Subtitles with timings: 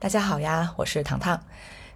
[0.00, 1.44] 大家好呀，我是糖糖。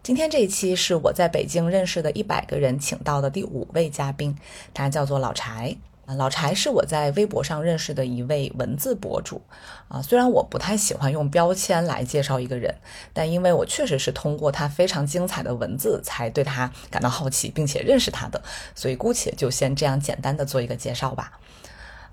[0.03, 4.37] 今天这一期是我在北京认识的一百个人请到的第五位嘉宾，
[4.75, 5.75] 他叫做老柴。
[6.19, 9.41] 老柴是我在微博上认识的一位文字博主。
[9.89, 12.75] 啊，虽然我不太喜欢用标签来介绍一个人，
[13.15, 18.43] 但因为我确实是通过他非常精彩的文字才对他感到好奇，并且认识他的，
[18.75, 21.41] 所以姑且就先这样简单的做一个介绍吧。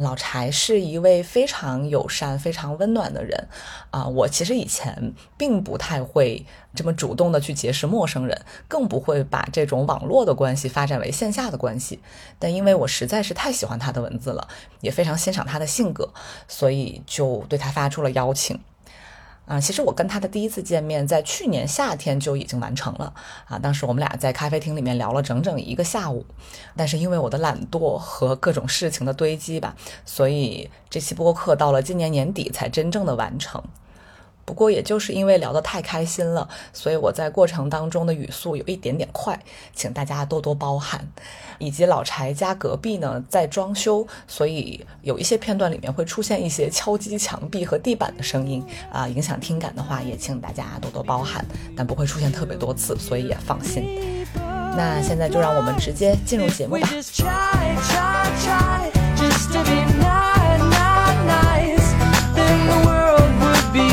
[0.01, 3.47] 老柴是一位非常友善、非常温暖的人，
[3.91, 11.99] 啊，我其实以前并不太会这么主动的去结识陌生人，更不会把这种网络的关系发展为线下的关系。
[12.39, 14.47] 但因为我实在是太喜欢他的文字了，
[14.81, 16.09] 也非常欣赏他的性格，
[16.47, 18.59] 所以就对他发出了邀请。
[19.45, 23.13] 啊，其实我跟他的第一次见面在去年夏天就已经完成了
[23.47, 23.59] 啊。
[23.59, 26.25] 当时我们俩在咖啡厅里面聊了整整一个下午，
[26.75, 33.61] 但是因为我的懒惰和各种事情的堆积吧，所以这期播客到了今年年底才真正的完成。
[34.43, 39.39] 不过，也就是因为聊得太开心了，所以我在过程当中的语速有一点点快，
[39.73, 41.07] 请大家多多包涵。
[41.59, 51.45] 以及老柴家隔壁呢在装修，所以有一些片段里面会出现一些敲击墙壁和地板的声音啊，影响听感的话，也请大家多多包涵。
[51.77, 54.25] 但不会出现特别多次，所以也放心。
[54.75, 56.89] 那现在就让我们直接进入节目吧。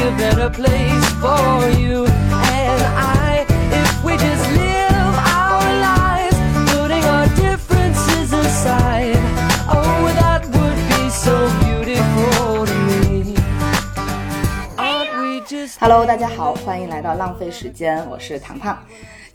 [0.07, 6.37] a better place for you and I if we just live our lives,
[6.71, 9.17] putting our differences aside.
[9.67, 13.35] Oh, that would be so beautiful to me.
[15.79, 18.77] Hello，大家好，欢迎来到浪费时间，我是糖糖。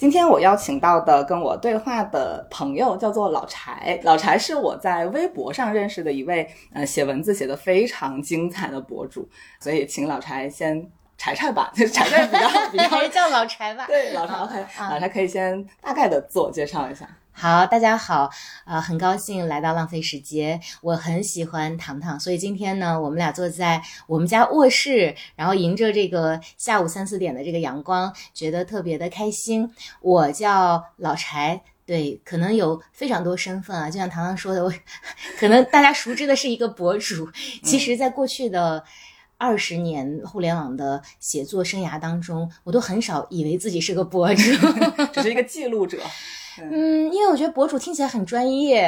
[0.04, 9.26] 今天我邀请到的跟我对话的朋友叫做老柴，老柴是我在微博上认识的一位呃写文字写的非常精彩的博主，
[9.62, 10.86] 所以请老柴先
[11.18, 17.08] 柴柴吧， 柴柴比较 比较叫老柴吧，对老柴 OK，老柴可以先大概的自我介绍一下。
[17.36, 18.30] 好，大家好，
[18.64, 20.62] 呃，很高兴来到浪费时间。
[20.82, 29.70] 我很喜欢糖糖，所以今天呢，我们俩坐在我们家卧室，然后迎着这个下午三四点的这个阳光，觉得特别的开心。
[30.00, 34.72] 我叫老柴，对，可能有非常多身份啊，就像糖糖说的，我
[35.38, 37.30] 可能大家熟知的是一个博主，
[37.64, 38.82] 其实在过去的
[39.38, 44.42] 二十年互联网的写作生涯当中，我都很少以为自己是个博主，
[45.12, 45.98] 只是一个记录者。
[46.62, 48.86] 嗯，因为我觉得博主听起来很专业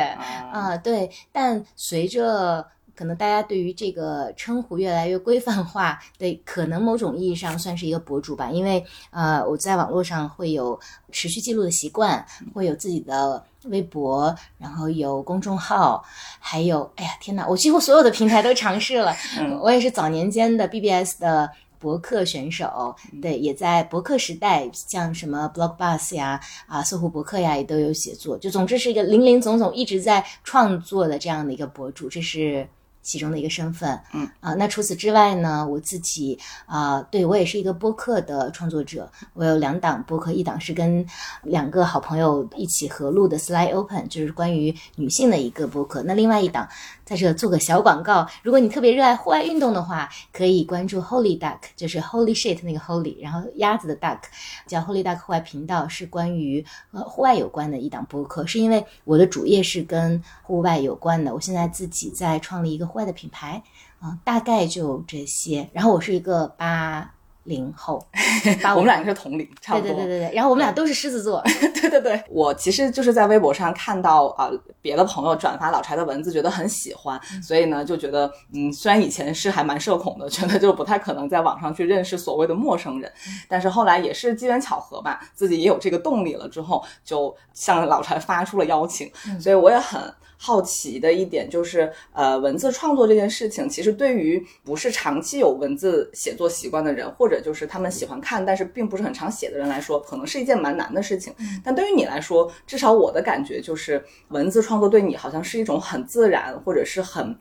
[0.52, 1.10] 啊，对。
[1.32, 2.66] 但随着
[2.96, 8.50] 可能大家对于这个称呼越来越规范化，对，可能某种意义上算是一个博主吧。
[8.50, 10.80] 因为呃，我在网络上会有
[11.12, 16.04] 持续记录的习惯，会有自己的微博，然后有公众号，
[16.40, 19.14] 还有，哎呀，天哪，我几乎所有的平台都尝试了。
[19.62, 21.52] 我也是早年间的 BBS 的。
[21.86, 28.36] 博客选手，对，也在博客时代，像什么 Blogbus 呀，啊，搜狐博客呀，也都有写作。
[28.40, 32.68] 就总之是一个林林总总一直在创作的这样的一个博主，这是。
[33.06, 41.06] 其中的一个身份，嗯啊，那除此之外呢，我自己啊，对我也是一个播客的创作者，我有两档播客，一档是跟
[41.44, 46.02] 两个好朋友一起合录的 Slide Open，就是关于女性的一个播客。
[46.02, 46.68] 那另外一档
[47.06, 54.22] 在这做个小广告，如果你特别热爱户外运动的话，可以关注 Holy Duck，就是 Holy Shit 那个 Holy，然后鸭子的 Duck，
[54.66, 58.48] 叫 Holy Duck 户外频道，是关于和户外有关的一档播客。
[58.48, 62.96] 是因为我的主业是跟户外有关的，我现在自己在创立一个户。
[62.96, 63.62] 外的品牌，
[64.00, 65.70] 啊，大概就这些。
[65.74, 67.14] 然后我是一个八
[67.46, 68.06] 零后，
[68.76, 69.90] 我们两个是同龄，差不多。
[69.90, 70.36] 对对对对对。
[70.36, 71.42] 然后我们俩都是狮子座。
[71.82, 72.22] 对对对。
[72.30, 74.50] 我其实就是在微博上看到啊，
[74.82, 83.12] 别的朋友转发老柴的文字，觉得很喜欢，所以呢就觉得，嗯，虽然以前是还蛮社恐的，觉得就不太可能在网上去认识所谓的陌生人，
[83.48, 90.02] 但是后来也是机缘巧合吧，自己也有这个动力了，之后就向老柴发出了邀请，所以我也很。
[90.38, 101.34] 好奇的一点就是，呃，文字创作这件事情，其实对于不是长期有文字写作习惯的人，或者就是他们喜欢看但是并不是很常写的人来说，可能是一件蛮难的事情。
[101.64, 107.36] 但对于你来说，至少我的感觉就是，文字创作对你好像是一种很自然，或者是很，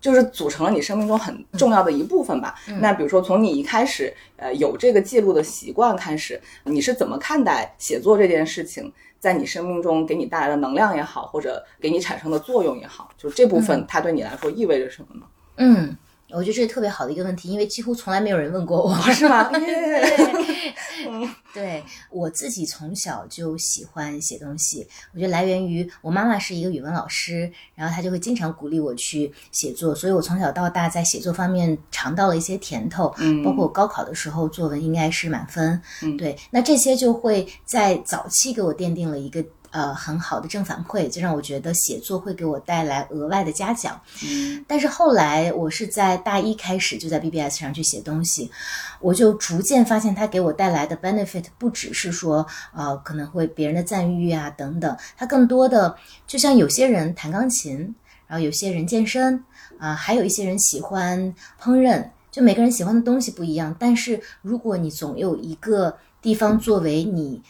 [0.00, 2.54] 就是组成了你生命中很重要的一部分吧。
[2.80, 8.92] 那比如说，从你一开始，呃，有这个记录的习惯开始，你是怎么看待写作这件事情？
[9.20, 15.26] 在你生命中给你带来的能量也好，或者给你产生的作用也好，就是这部分它对你来说意味着什么呢？
[15.56, 15.96] 嗯，
[16.32, 19.50] 我觉得这是特别好的一个问题，因为几乎从来没有人问过我，是吗？
[21.52, 33.12] 对我自己从小就喜欢写东西，我觉得来源于我妈妈是一个语文老师，然后她就会经常鼓励我去写作，所以我从小到大在写作方面尝到了一些甜头。
[33.18, 35.80] 嗯包括我高考的时候作文应该是满分。
[36.02, 39.44] 嗯对，那这些就会在早期给我奠定了一个。
[39.70, 44.00] 呃，很好的正反馈，就让我觉得写作会给我带来额外的嘉奖。
[44.24, 48.50] 嗯但是后来，我是在大一开始就在 BBS 上去写东西，
[49.00, 55.96] 我就逐渐发现它给我带来的 benefit 不只是说呃可能会别人的赞誉啊等等，它更多的
[56.26, 57.94] 就像有些人弹钢琴，
[58.26, 59.44] 然后有些人健身
[59.78, 63.74] 啊、还有一些人喜欢烹饪，就每个人喜欢的东西不一样。
[63.78, 67.40] 但是如果你总有一个地方作为你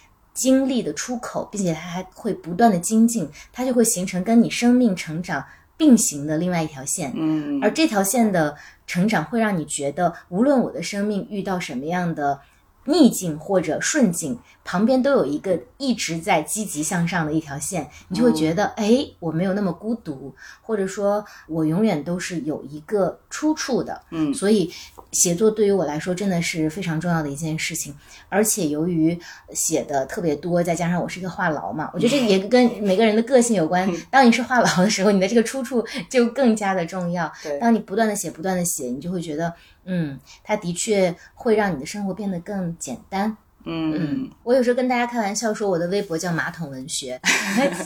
[0.41, 5.45] 经历的出口，并且它还会不断的精进，它就会形成跟你生命成长
[5.77, 7.13] 并行的另外一条线。
[7.15, 8.57] 嗯而这条线的
[8.87, 12.41] 成长会让你觉得，无论我的生命遇到什么样的
[12.85, 24.01] 逆境或者顺境，旁边都有一个一直在积极向上的一条线，你就会觉得，哎，我没有那么孤独，或者说我永远都是有一个出处的。
[24.11, 24.73] 嗯所以
[25.13, 27.95] 写作对于我来说真的是非常重要的一件事情。
[28.29, 29.19] 而且由于
[29.53, 33.91] 写的特别多，再加上我是一个话痨嘛，我觉得这也跟每个人的个性有关。
[34.11, 37.31] 当你是话痨的时候，你的这个出处就更加的重要。
[37.43, 39.53] 对当你不断的写，不断的写，你就会觉得，
[39.85, 43.37] 嗯，它的确会让你的生活变得更简单。
[43.67, 47.21] 嗯我有时候跟大家开玩笑说，我的微博叫马桶文学。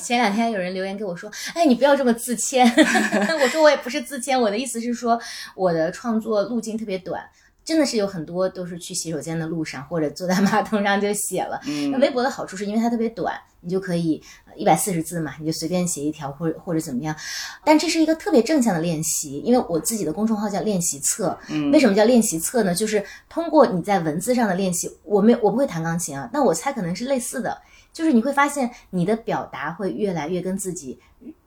[0.00, 2.64] 前两天有人留言给我说：“哎，你不要这么自谦。
[3.43, 5.20] ”我说我也不是自谦，我的意思是说
[5.56, 7.20] 我的创作路径特别短。
[7.64, 11.61] 真的是有很多都是去洗手间的路上，或者坐在 马桶上就写了。
[11.64, 14.22] 那嗯微博的好处是因为它特别短，你就可以
[14.56, 17.16] 一百四十字嘛，你就随便写一条，或者或者怎么样。
[17.64, 21.37] 但这是一个特别正向的练习，因为我自己的公众号叫练习册。
[21.49, 22.75] 嗯为什么叫练习册呢？
[22.75, 27.56] 就是通过你在文字上的练习，我没我不会弹钢琴啊，那我猜可能是类似的，
[27.94, 30.99] 就是你会发现你的表达会越来越跟自己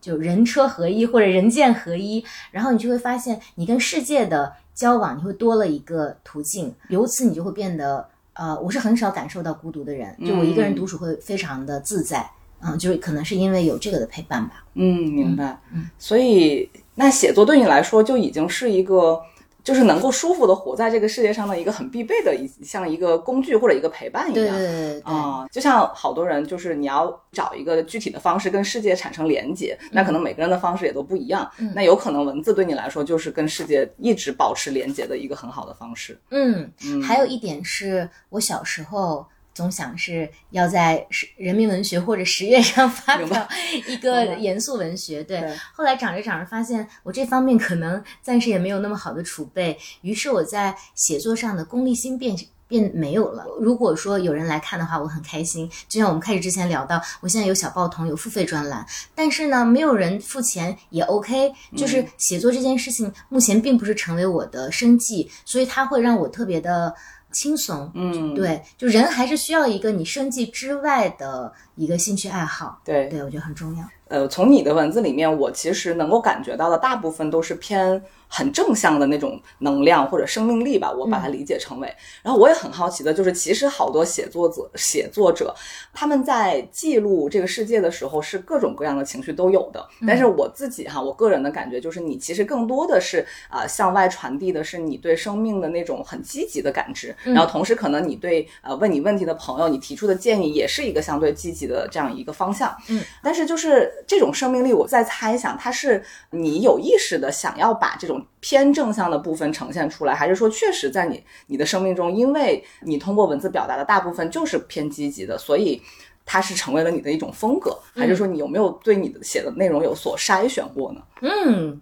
[0.01, 12.27] 就人车合一或者人剑合一，然后你就会发现你跟世界的交往，你会多了一个途径，由此你就会变得呃，我是很少感受到孤独的人，就我一个人独处会非常的自在。
[12.61, 14.63] 嗯，就是可能是因为有这个的陪伴吧。
[14.73, 15.59] 嗯，明白。
[15.73, 19.21] 嗯所以那写作对你来说就已经是一个。
[19.67, 24.55] 就是能够舒服的活在这个世界上的一个很必备的一像一个工具或者一个陪伴一样。
[25.03, 31.51] 啊、就像好多人，就是你要找一个具体的方式跟世界产生连接，那可能每个人的方式也都不一样。
[31.59, 36.17] 嗯那有可能文字对你来说就是跟世界一直保持连接的一个很好的方式。
[36.29, 39.27] 嗯，嗯，还有一点是我小时候
[39.57, 43.47] 总想是要在十人民文学或者十月上发表
[43.87, 45.23] 一个严肃文学。
[45.23, 52.37] 对，对后来长着长着发现我这方面可能暂时也没有那么好的储备，于是我在写作上的功利心变。
[52.69, 53.45] 变没有了。
[53.61, 55.71] 如果说有人来看的话，我很开心。
[55.87, 61.53] 就像我们开始之前聊到，我现在有小报童，有付费专栏，但是呢，没有人付钱也 OK。
[61.77, 66.93] 就是写作这件事情，目前并不是成为我的生计，所以它会让我特别的
[67.37, 67.91] 轻松。
[67.93, 72.81] 嗯，对，就人还是需要一个你生计之外的一个兴趣爱好。
[72.83, 73.87] 对对，我觉得很重要。
[74.09, 81.93] 呃，从你的文字里面，我其实能够感觉到的大部分都是偏很正向的那种能量或者生命力吧，我把它理解成为。
[82.21, 85.53] 然后我也很好奇的就是，其实好多写作者写作者
[85.93, 89.85] 他们在记录这个世界的时候是各种各样的情绪都有的。
[90.05, 102.75] 但是我自己哈，我个人的感觉就是，你其实更多的是啊、呃向外传递的是你对生命的那种很积极的感知，然后同时可能你对呃问你问题的朋友，你提出的建议也是一个相对积极的这样一个方向。
[102.89, 115.81] 嗯，但是就是这种生命力，我在猜想，它是你有意识的想要把这种偏正向的部分呈现出来，还是说确实在你你的生命中，因为你通过文字表达的大部分就是偏积极的，所以。
[116.29, 121.01] 它是成为了你的一种风格，还是说你有没有对你的写的内容有所筛选过呢？
[121.21, 121.81] 嗯，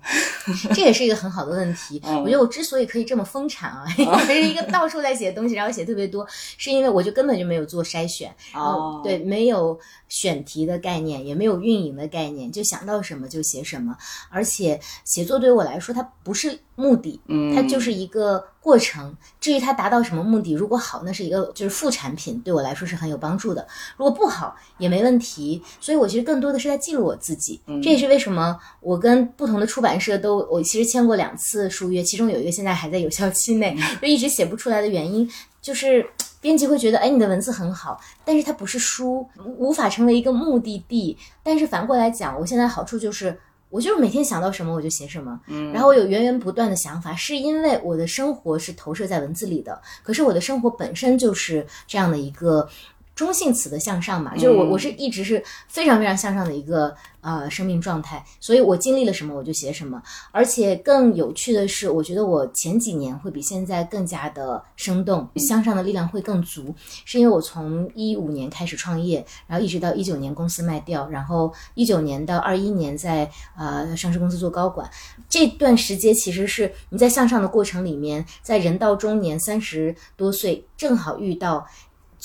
[0.74, 2.00] 这也是一个很好的问题。
[2.06, 13.98] 嗯我觉得我之所以可以这么疯产啊， 我是一个到处在写东西，然后写特别多，是因为我就根本就没有做筛选，然后哦对，没有选题的概念，也没有运营的概念，就想到什么就写什么。
[14.30, 19.16] 而且写作对于我来说，它不是目的，嗯它就是一个过程。
[19.40, 23.68] 至于它达到什么目的，如果好，那是一个就是副产品，对我来说是很有帮助的。
[23.96, 25.62] 如果不好也没问题。
[25.80, 27.62] 所以我其实更多的是在记录我自己。
[27.84, 35.30] 这也是为什么我跟不同的出版社都，我其实签过两次书约，其中有一个现在还在有效期内，就一直写不出来的原因，
[35.62, 36.04] 就是
[36.42, 39.28] 编辑会觉得，哎，你的文字很好，但是它不是书，
[39.60, 41.16] 无法成为一个目的地。
[41.44, 43.40] 但是反过来讲，我现在好处就是。
[43.76, 52.70] 我就是每天想到什么我就写什么，嗯，然后我有源源不断的想法，是因为我的生活是投射在文字里的，可是我的生活本身就是这样的一个。
[53.16, 74.90] 中性词的向上嘛，就是我我是一直是非常非常向上的一个呃生命状态，所以我经历了什么我就写什么，而且更有趣的是，我觉得我前几年会比现在更加的生动，向上的力量会更足，是因为我从一五年开始创业，然后一直到一九年公司卖掉，然后一九年到二一年在呃上市公司做高管，
[75.30, 81.66] 这段时间其实是你在向上的过程里面，在人到中年三十多岁正好遇到。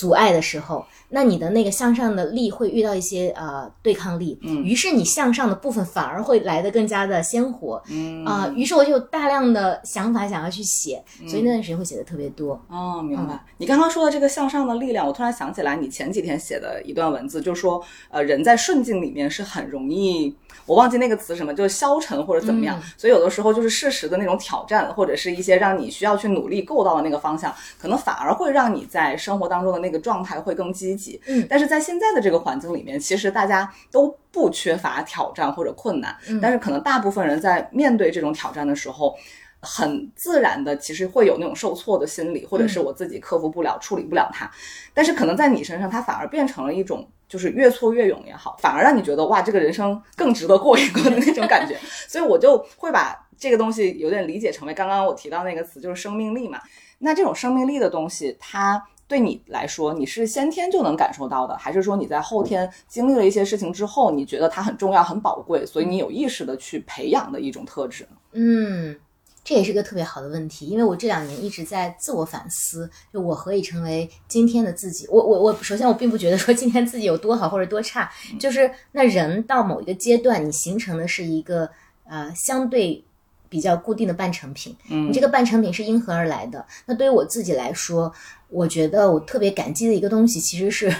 [0.00, 12.58] 阻碍的时候，那你的那个向上的力会遇到一些呃对抗力，嗯，于是你向上的部分反而会来得更加的鲜活，嗯啊，于是我就有大量的想法想要去写，所以那段时间会写的特别多。
[12.68, 13.38] 哦，明白。
[13.58, 20.34] 你刚刚说的这个向上的力量，我突然想起来，你前几天写的一段文字，就说呃，人在顺境里面是很容易。
[20.66, 31.20] 我忘记那个词什么，就是消沉或者怎么样，所以有的时候就是适时的那种挑战，或者是一些让你需要去努力够到的那个方向，可能反而会让你在生活当中的那个状态会更积极。
[31.26, 39.16] 嗯，但是在现在的这个环境里面，其实大家都不缺乏挑战或者困难，但是可能大部分人在面对这种挑战的时候，
[39.60, 44.50] 很自然的其实会有那种受挫的心理，或者是我自己克服不了、处理不了它，
[44.94, 47.08] 但是可能在你身上，它反而变成了一种。
[47.30, 51.78] 就是越挫越勇也好，反而让你觉得哇，这个人生更值得过一过的那种感觉。
[52.08, 56.60] 所以我就会把这个东西有点理解成为刚刚我提到那个词，就是生命力嘛。
[56.98, 68.16] 那这种生命力的东西，它对你来说，你是先天就能感受到的，还是说你在后天经历了一些事情之后，你觉得它很重要、很宝贵，所以你有意识的去培养的一种特质呢？
[68.32, 68.96] 嗯。
[69.42, 75.06] 这也是个特别好的问题，因为我这两年一直在自我反思，就我何以成为今天的自己？
[75.08, 81.68] 我我我，首先我并不觉得说今天自己有多好或者多差，就是那人到某一个阶段，你形成的是一个
[82.04, 83.02] 呃相对
[83.48, 86.64] 比较固定的半成品，嗯，你这个半成品是因何而来的？
[86.84, 88.12] 那对于我自己来说，
[88.50, 90.94] 我觉得我特别感激的一个东西其实是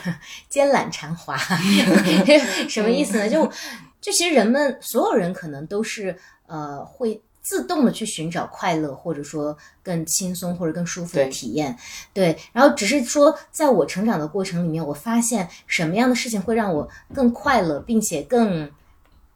[0.49, 1.37] 奸懒馋滑，
[2.69, 3.29] 什么意思呢？
[3.29, 3.45] 就
[4.01, 6.17] 就其实人们所有人可能都是
[6.47, 7.23] 呃会。
[7.51, 11.77] 自动的去寻找快乐，或者说更轻松或者更舒服的体验，
[12.15, 12.39] 对。
[12.53, 18.71] 然后只是说，在我成长的过程里面，我发现什么样的事情会让我更快乐，并且更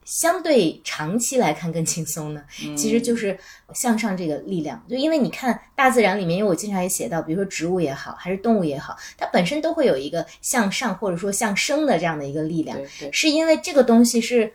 [0.05, 2.45] 相对长期来看更轻松呢？
[2.77, 3.37] 其实就是
[3.75, 4.81] 向上这个力量。
[4.89, 12.79] 就因为你看大自然里面，因为我经常也写到，比如说植物也好，还是动物也好，它本身都会有一个向上或者说向生的这样的一个力量，
[13.11, 14.53] 是因为这个东西是。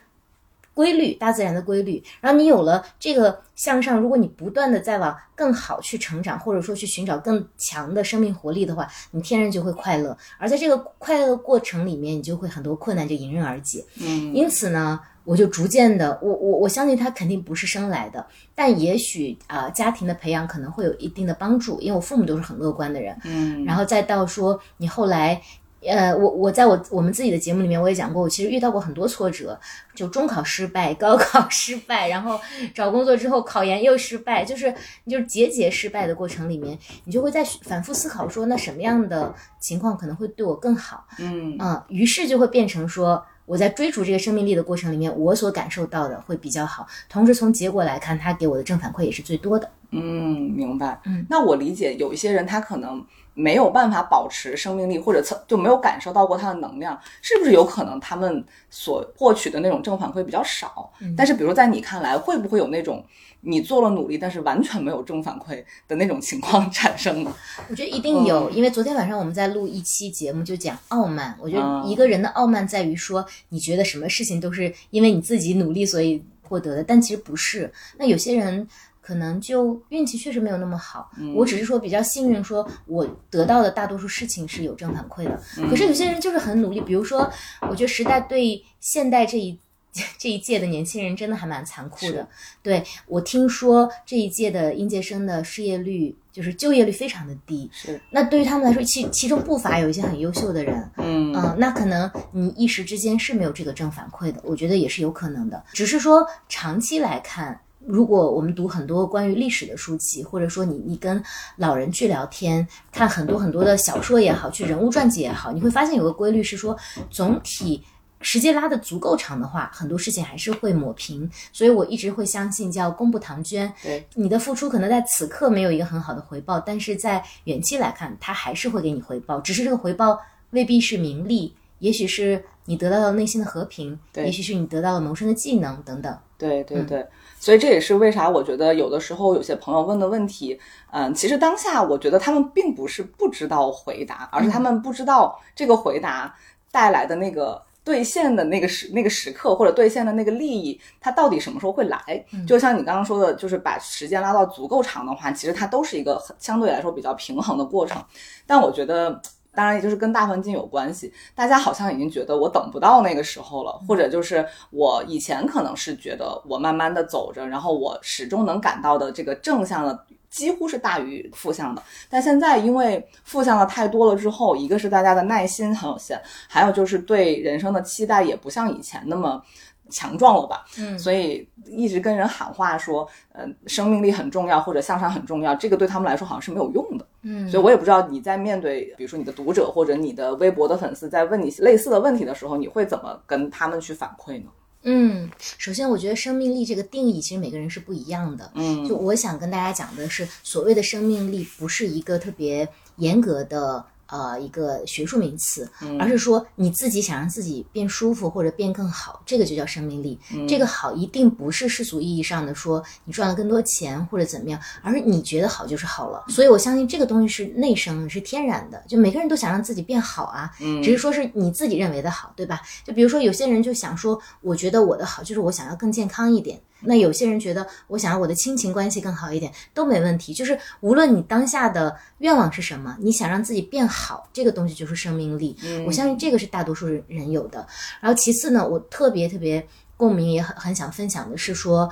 [0.79, 2.01] 规律，大自然的规律。
[2.21, 10.17] 然后你有了这个向上，如果你不断的在往更好去成长，或者说去寻找更强的生命活力的话，你天然就会快乐。
[10.37, 13.83] 而在这个快乐的过程里面，你就会很多困难就迎刃而解。
[13.99, 23.13] 嗯，因此呢，我就逐渐的，我我我相信他肯定不是生来的，但也许啊，家庭的培养可能会有一定的帮助，因为我父母都是很乐观的人。
[23.25, 25.41] 嗯，然后再到说你后来。
[25.81, 29.57] 呃，我我在我我们自己的节目里面我也讲过，我其实遇到过很多挫折，
[29.95, 32.39] 就中考失败、高考失败，然后
[32.73, 34.73] 找工作之后考研又失败，就是
[35.07, 41.05] 就是节节失败的过程里面，你就会在反复思考说，那什么样的情况可能会对我更好？
[41.17, 49.71] 嗯嗯，于是就会变成说，我在追逐这个生命力的过程里面，我所感受到的会比较好，同时从结果来看，他给我的正反馈也是最多的。
[49.91, 50.99] 嗯，明白。
[51.05, 53.01] 嗯，那我理解有一些人他可能。
[53.39, 60.91] 没有办法保持生命力，或者就没有感受到过它的能量，是不是有可能他们所获取的那种正反馈比较少？
[61.15, 63.01] 但是，比如在你看来，会不会有那种
[63.39, 67.33] 你做了努力，但是完全没有正反馈的那种情况产生呢？
[67.69, 71.33] 我觉得一定有，因为昨天晚上我们在录一期节目，就讲傲慢。
[71.39, 77.71] 我觉得一个人的傲慢在于说，你觉得什么事情都是因为你自己努力所以获得的，但其实不是。
[77.97, 78.67] 那有些人。
[79.09, 85.41] 可能就运气确实没有那么好，我只是说比较幸运，说我得到的大多数事情是有正反馈的。
[85.67, 87.27] 可是有些人就是很努力，比如说，
[87.61, 89.57] 我觉得时代对现代这一
[90.19, 92.27] 这一届的年轻人真的还蛮残酷的。
[92.61, 97.67] 对我听说这一届的应届生的失业率就是就业率非常的低。
[97.73, 100.87] 是，那对于他们来说，其其中不乏有一些很优秀的人。
[100.97, 105.63] 嗯嗯，那可能你一时之间是没有这个正反馈的，我觉得也是有可能的。
[105.73, 107.59] 只是说长期来看。
[107.85, 111.23] 如果我们读很多关于历史的书籍，或者说你你跟
[111.55, 116.77] 老人去聊天，看很多很多的小说也好，去人物传记也好，你会发现有个规律是说，
[117.09, 117.83] 总体
[118.21, 121.29] 时间拉的足够长的话，很多事情还是会抹平。
[121.53, 123.71] 所以我一直会相信叫功不唐捐。
[123.81, 130.19] 对，你的付出可能在此刻没有一个很好的回报，但是在远期来看，它还是会给你回报，只是这个回报
[130.51, 132.43] 未必是名利，也许是。
[132.65, 136.15] 你得到了内心的和平，也许是你得到了谋生的技能等等。
[136.37, 137.03] 对对对，
[137.39, 140.59] 所以这也是为啥我觉得有的时候有些朋友问的问题，
[140.91, 146.35] 嗯，其实当下我觉得他们并不是不知道回答，而是他们不知道这个回答
[146.71, 147.63] 带来的那个。
[147.81, 152.23] 兑现的那个时那个时刻，或者兑现的那个利益，它到底什么时候会来？
[152.45, 157.99] 就像你刚刚说的，就是把时间拉到足够长的话，其实它都是一个很相对来说比较平衡的过程。
[158.45, 159.19] 但我觉得，
[159.53, 170.05] 当然也就是跟大环境有关系，大家好像已经觉得我等不到那个时候了，或者就是我以前可能是觉得我慢慢的走着，然后我始终能感到的这个正向的。
[170.29, 179.41] 几乎是大于负向的，但现在因为负向的太多了之后，一个是大家的耐心很有限，还有就是对人生的期待也不像以前那么
[179.89, 180.65] 强壮了吧。
[180.77, 187.05] 嗯，所以一直跟人喊话说，呃，生命力很重要或者向上很重要，这个对他们来说好像是没有用的。
[187.23, 194.49] 嗯，所以我也不知道你在面对比如说你的读者或者你的微博的粉丝在问你类似的问题的时候，你会怎么跟他们去反馈呢？
[194.83, 198.49] 嗯，首先我觉得生命力这个定义其实每个人是不一样的。
[198.55, 202.67] 嗯，就我想跟大家讲的是，所谓的生命力不是一个特别
[202.97, 203.85] 严格的。
[204.09, 210.19] 呃，一个学术名词，而是说你自己想让自己变舒服或者变更好，这个就叫生命力。
[210.47, 216.25] 这个好一定不是世俗意义上的说你赚了更多钱或者怎么样，而是你觉得好就是好了。
[216.29, 218.83] 所以我相信这个东西是内生，是天然的。
[218.87, 220.51] 就每个人都想让自己变好啊，
[220.83, 222.61] 只是说是你自己认为的好，对吧？
[222.83, 226.59] 就比如说有些人就想说，我觉得我的好就是我想要更健康一点。
[226.81, 230.33] 那有些人觉得，我想要我的亲情关系更好一点，都没问题。
[230.33, 235.55] 就是无论你当下的愿望是什么，你想让自己变好，这个东西就是生命力。
[235.85, 237.67] 我相信这个是大多数人有的。
[237.99, 239.67] 然后其次呢，我特别特别
[239.97, 241.89] 共鸣，也很很想分享的是说，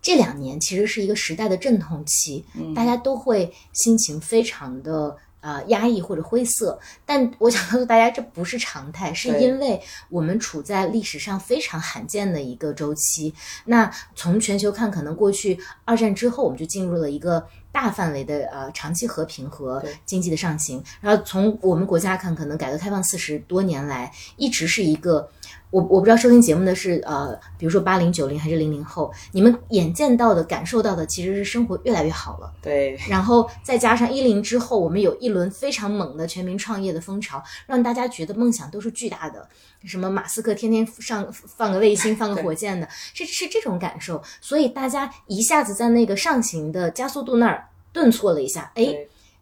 [0.00, 2.44] 这两年其实是一个时代的阵痛期，
[2.74, 5.16] 大家都会心情非常的。
[5.40, 13.34] 啊，压抑或者灰色，但我想告诉大家，这不是常态，是因为我们处在历史上非常罕见的一个周期。
[13.64, 20.82] 那从全球看，可能过去二战之后，我们就进入了一个大范围的呃长期和平和经济的上行。
[21.00, 25.30] 然后从我们国家看，可能改革开放四十多年来，一直是一个。
[25.70, 32.52] 我我不知道收听节目的是呃，比如说八零九零还是零零后，你们眼见到的、感受到的其实是生活越来越好了。
[32.60, 32.98] 对。
[33.08, 39.48] 然后再加上一零之后，我们有一轮非常猛的全民创业的风潮，让大家觉得梦想都是巨大的。
[39.84, 44.20] 什么马斯克天天上放个卫星、放个火箭的，是是这种感受。
[44.40, 48.94] 所以大家一下子在那个上行的加速度那儿顿挫了一下，哎。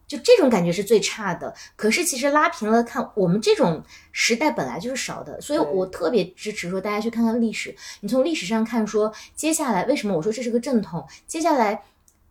[0.09, 7.77] 就这种感觉是最差的，可是其实拉平了看，我们这种时代本来就是少的，所以我特别支持说大家去看看历史。
[8.01, 11.07] 你从历史上看，说接下来为什么我说这是个阵痛？
[11.27, 11.83] 接下来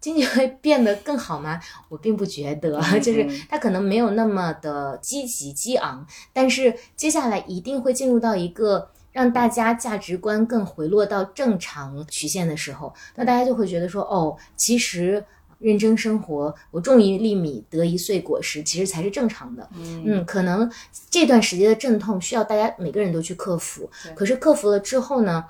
[0.02, 1.62] 经济会变得更好吗？
[1.88, 15.24] 我并不觉得，就是它可能没有那么的积极激昂，但是接下来一定会进入到一个让大家价值观更回落到正常曲线的时候，那大家就会觉得说，哦，其实。
[15.60, 19.68] 认真生活，我种一粒米得一穗果实，其实才是正常的。
[19.76, 20.70] 嗯，可能
[21.10, 23.90] 这段时间的阵痛需要大家每个人都去克服。
[24.16, 25.44] 可是克服了之后呢，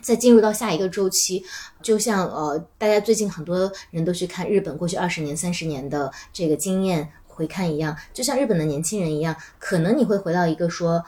[0.00, 1.44] 再进入到下一个周期，
[1.80, 11.04] 就像呃，大家最近很多人都去看日本过去二十年、三十年的这个经验回看一样，就像日本的年轻人一样，可能你会回到一个说，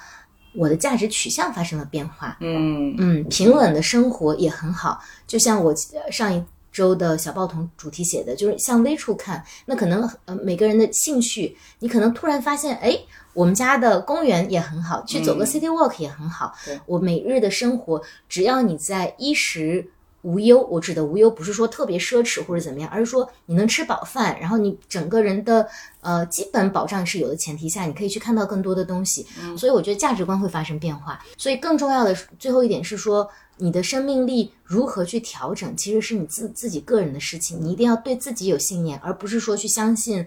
[0.55, 2.37] 我的价值取向发生了变化。
[2.40, 5.74] 嗯嗯，平稳的生活也很好，就像我
[6.12, 6.44] 上一。
[6.70, 12.96] 周的小报童主题写的就是向微处看，那可能呃每个人的兴趣，你可能突然发现，哎，
[13.33, 16.54] 我们家的公园也很好，去走个 city walk 也很好。
[16.87, 19.90] 我每日的生活，只要你在衣食
[20.22, 25.66] 无忧，我指的无忧不是说特别奢侈或者怎么样，而是说你能吃饱饭，然后你整个人的
[26.00, 29.26] 呃基本保障是有的前提下，你可以去看到更多的东西。
[29.57, 31.18] 所以我觉得价值观会发生变化。
[31.37, 33.28] 所以更重要的最后一点是说。
[33.59, 37.61] 你的生命力如何去调整，其实是你自自己个人的事情。
[37.61, 40.27] 你一定要对自己有信念，而不是说去相信，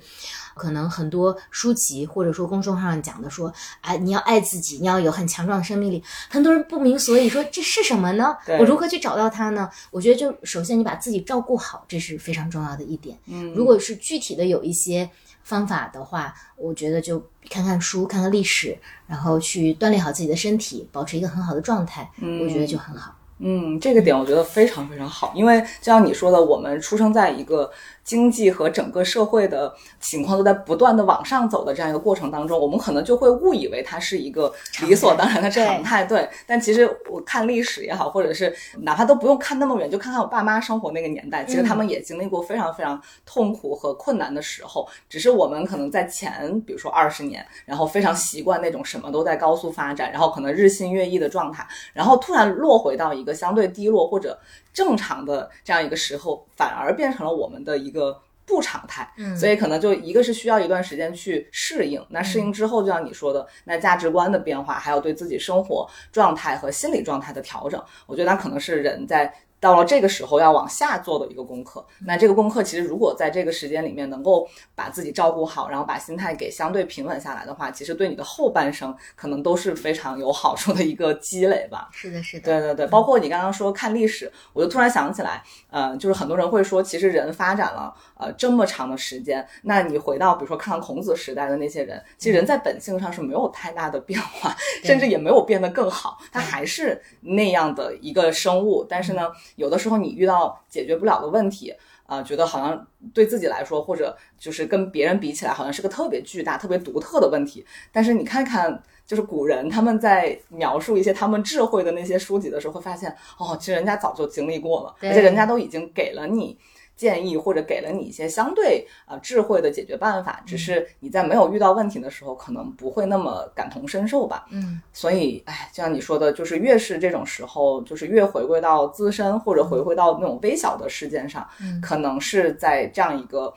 [0.56, 6.04] 可能很多书籍或者说公众号上讲的说，哎，你要爱自己，你要有很强壮的生命力。
[6.30, 8.36] 很多人不明所以，说这是什么呢？
[8.60, 9.70] 我如何去找到它呢？
[9.92, 13.18] 我觉得就首先你把自己照顾好，这是非常重要的一点。
[13.28, 15.10] 嗯，如果是具体的有一些
[15.44, 23.16] 方法的话，我觉得就看看书，看看历史，然后去锻炼好自己的身体，保持一个很好的状态，我觉得就很好。
[23.42, 27.70] 嗯，这个点我觉得非常非常好，因为就像你说的，我们出生在一个。
[28.04, 36.04] 经济和整个社会的情况都在不断的往上走的这样一个过程当中，我们可能就会误以为它是一个理所当然的常态。
[36.04, 44.88] 对，但其实我看历史也好，或者是哪怕都不用看那么远，就看看我爸妈生活那个年代，其实他们也经历过非常非常痛苦和困难的时候。
[45.08, 54.38] 只是我们可能在前，比如说二十年，然后非常习惯那种什么都在高速发展，然后可能日新月异的状态，然后突然落回到一个相对低落或者。
[54.74, 69.34] 正常的这样一个时候，反而变成了我们的一个不常态，嗯，所以可能就一个是需要一段时间去适应，那适应之后，就像你说的，那价值观的变化，还有对自己生活状态和心理状态的调整，我觉得那可能是人在。
[69.62, 81.90] 到了这个时候要往下做的一个功课，那这个功课其实如果在这个时间里面能够把自己照顾好，然后把心态给相对平稳下来的话，其实对你的后半生可能都是非常有好处的一个积累吧。
[81.92, 99.30] 是的，是的，对对对，包括你刚刚说看历史，我就突然想起来，呃，就是很多人会说，其实人发展了呃这么长的时间，那你回到比如说看孔子时代的那些人，其实人在本性上是没有太大的变化，甚至也没有变得更好，他还是那样的一个生物，但是呢。
[99.56, 101.74] 有的时候你遇到解决不了的问题，
[102.06, 107.66] 啊，觉得好像对自己来说，或者就是跟别人比起来，好像是个特别巨大、特别独特的问题。
[107.92, 116.58] 但是你看看，就是古人他们在描述一些他们智慧的那些书籍的时候，会发现，哦，其实人家早就经历过了，而且人家都已经给了你。
[117.02, 124.46] 建议或者给了你一些相对啊智慧的解决办法，只是你在没有遇到问题的时候，可能不会那么感同身受吧。
[124.52, 131.44] 嗯，所以哎，就像你说的，就是越是这种时候，就是越回归到自身或者回归到那种微小的事件上，
[131.82, 133.52] 可能是在这样一个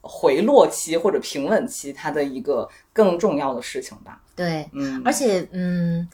[0.00, 4.20] 回落期或者平稳期，它的一个更重要的事情吧。
[4.34, 6.08] 对，嗯，而且嗯。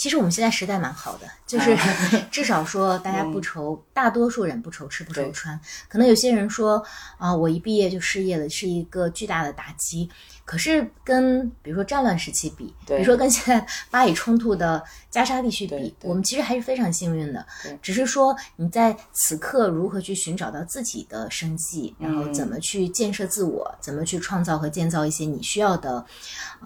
[0.00, 1.76] 其实我们现在时代蛮好的，就是
[2.32, 5.60] 至少说大家不愁，大多数人不愁吃不愁穿。
[5.90, 6.82] 可能有些人说
[7.18, 10.08] 啊，我一毕业就失业了，是一个巨大的打击。
[10.50, 17.46] 可是跟比如说战乱时期比，比如说跟现在巴以冲突的加沙地区比，我们其实还是非常幸运的。
[17.80, 26.04] 只是说你在此刻如何去寻找到自己的生计，然后怎么去建设自我，怎么去创造和建造一些你需要的，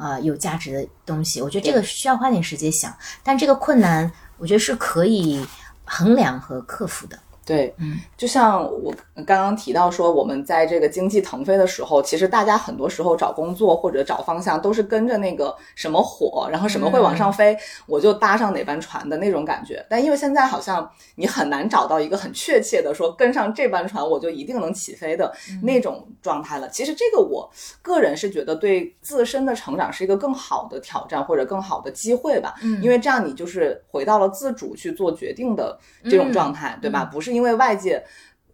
[0.01, 1.43] 呃，有价值的东西。
[1.43, 5.47] 我觉得这个需要花点时间想，但这个困难，我觉得是可以
[5.85, 7.19] 衡量和克服的。
[7.47, 8.91] 对，嗯，就像我
[9.27, 17.55] 刚刚提到说，我们在这个经济腾飞的时候，其实大家很多时候找工作或者找方向都是跟着那个什么火，然后什么会往上飞，
[17.87, 19.85] 我就搭上哪班船的那种感觉。
[19.91, 25.31] 但因为现在好像你很难找到一个很确切的说跟上这班船我就一定能起飞的
[25.63, 26.67] 那种状态了。
[26.71, 27.47] 其实这个我
[27.83, 32.55] 个人是觉得对自身的成长是一个更好的挑战或者更好的机会吧。
[32.63, 37.05] 嗯，因为这样你就是回到了自主去做决定的这种状态，对吧？
[37.05, 37.34] 不是。
[37.35, 38.03] 因为外界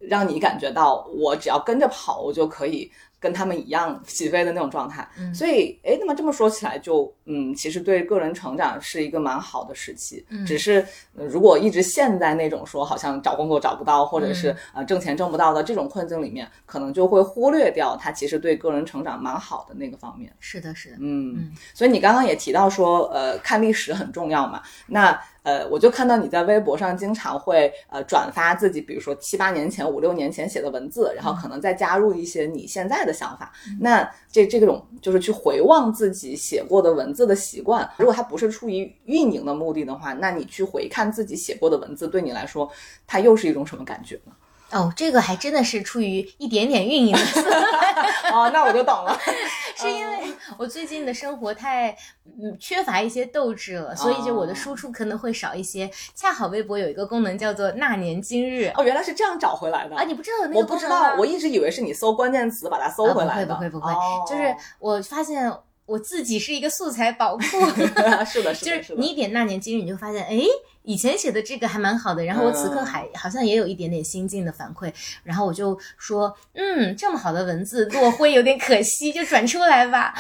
[0.01, 2.91] 让你感觉到，我只要跟着跑，我就可以。
[3.23, 10.25] 跟他们一样起飞的那种状态，所以，哎，那么这么说起来，就，嗯，其实对个人成长是一个蛮好的时期。
[10.47, 20.35] 只是如果一直陷在那种说好像找工作找不到，或者是呃挣钱挣不到的这种困境里面，可能就会忽略掉它其实对个人成长蛮好的那个方面。
[20.41, 21.53] 是的，是的，嗯。
[21.75, 24.63] 所以你刚刚也提到说，呃，看历史很重要嘛？
[24.87, 33.11] 那，呃，我就看到你在微博上经常会呃转发自己，比如说七八年前、五六年前写的文字，然后可能再加入一些你现在的。
[33.21, 37.87] 想法，那这这种就是去回望自己写过的文字的习惯。
[37.99, 42.71] 如果它不是出于运营的目的的话，那你去回看自己写过的文字，对你来说，
[43.07, 44.33] 它又是一种什么感觉呢？
[44.73, 47.21] 哦，这个还真的是出于一点点运营的
[48.33, 49.19] 哦，那我就懂了，
[49.77, 50.19] 是因为
[50.57, 51.91] 我最近的生活太
[52.25, 55.91] 嗯缺乏一些斗志了，所以就我的输出可能会少一些。
[56.15, 60.05] 恰好微博有一个功能叫做“那年今日”，哦，原来是这样找回来的啊！
[60.05, 63.55] 你不知道那个我不知道，我一直以为是你搜关键词把它搜回来的。
[63.55, 63.93] 不会不会不会，
[64.29, 65.53] 就是我发现
[65.87, 67.43] 我自己是一个素材宝库。
[67.75, 69.01] 是的，是的，就是的。
[69.01, 70.39] 你一点“那年今日”，你就发现，哎。
[70.83, 80.15] 以前写的这个还蛮好的，然后我此刻还好像也有一点点心境的反馈，然后我就说，嗯，这么好的文字落灰有点可惜，就转出来吧。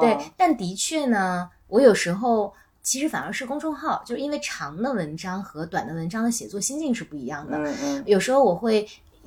[0.00, 7.56] 对，但的确呢，我有时候其实反而是公众号，就是因为长的文章和短的文章的写作心境是不一样的。
[7.58, 8.86] 嗯嗯，有时候我会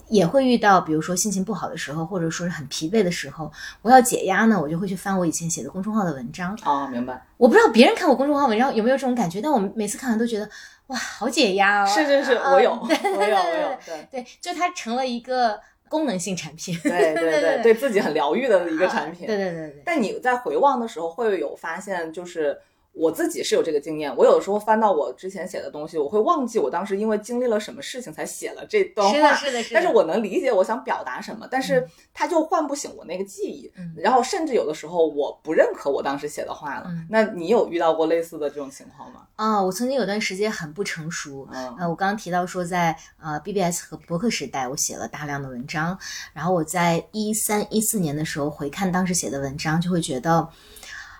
[0.09, 6.57] 也会遇到，比如说心情不好的时候，或者说是很疲惫的时候，我要解压呢，我就会去翻我以前写的公众号的文章。
[6.65, 7.25] 哦，明白。
[7.37, 10.49] 我不知道别人看我公众号文章有没有这种感觉，但我每次看完都觉得。
[10.87, 11.87] 哇，好解压哦！
[11.87, 19.81] 是是是，我有， 我有，我有，对对，就它成了一个功能性产品，对对对，对自己很疗愈的一个产品，对对对对。
[19.85, 22.59] 但你在回望的时候，会有发现，就是
[22.93, 29.13] 我自己是有这个经验，我有的时候翻到我之前写的东西，我会忘记我当时因为经历了什么事情才写了这段话。
[29.15, 29.73] 是的，是的，是的。
[29.73, 33.71] 但是我能理解我想表达什么，但是它就唤不醒我那个记忆。
[33.75, 36.85] 嗯然后甚至有的时候我不认可我当时写的话了。
[36.87, 39.21] 嗯那你有遇到过类似的这种情况吗？
[39.35, 41.47] 啊、我曾经有段时间很不成熟。
[41.51, 45.97] 嗯呃，我刚刚提到说在，呃 BBS 和博客时代，我写了大量的文章。
[46.33, 50.47] 然后我在一三一四年的时候回看当时写的文章，就会觉得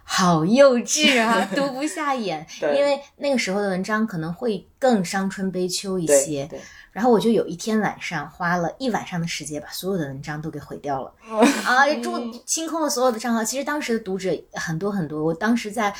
[0.04, 2.46] 好幼稚啊， 读不下眼。
[2.60, 6.46] 对因为那个时候的文章可能会更伤春悲秋一些。
[6.48, 6.60] 对，
[6.92, 11.14] 然后我就有一天晚上花了一晚上的时间，把所有的文章都给毁掉了
[11.66, 13.44] 啊，就清空了所有的账号。
[13.44, 15.94] 其实当时的读者很多很多，我当时在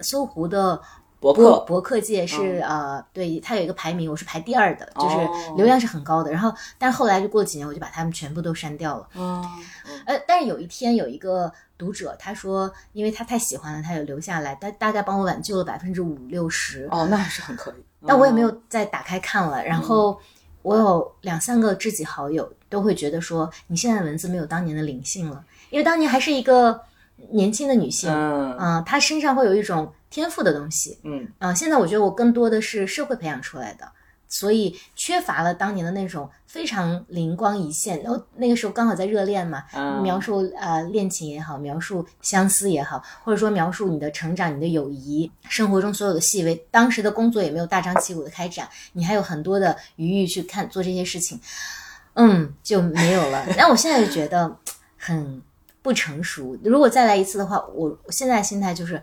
[0.00, 0.80] 搜狐的。
[1.18, 6.30] 博博客博客界是、呃，对，它有一个排名，我是排第二的，就是哦流量是很高的。
[6.30, 9.08] 然后，但是后来就过了几年，我就把它们全部都删掉了。
[9.14, 9.42] 嗯
[10.04, 16.86] 呃，但是有一天有一个读者他说，因为他太喜欢了，他有留下来，他大概帮我挽救了百分之五六十。
[16.90, 17.84] 哦，那还是很可以。
[18.06, 19.64] 但我也没嗯有再打开看了。
[19.64, 20.20] 然后
[20.62, 26.78] 我有两三个知己好友都会觉得说，你现在的文字没有当年的灵性了，因为当年还是一个
[27.30, 33.90] 年轻的女性，嗯嗯、她身上会有一种天赋的东西，嗯啊、现在我觉得我更多的是社会培养出来的。
[34.28, 46.56] 所以缺乏了当年的那种非常灵光一现，然后那个时候刚好在热恋嘛，嗯描述呃恋情也好，描述相思也好，或者说描述你的成长、你的友谊，生活中所有的细微。
[46.72, 51.40] 当时的工作也没有大张旗鼓的开展，你还有很多的余裕去看做这些事情，
[52.14, 53.46] 嗯，就没有了。
[53.56, 54.56] 但我现在就觉得
[54.96, 55.40] 很
[55.82, 56.58] 不成熟。
[56.64, 59.00] 如果再来一次的话，我我现在心态就是。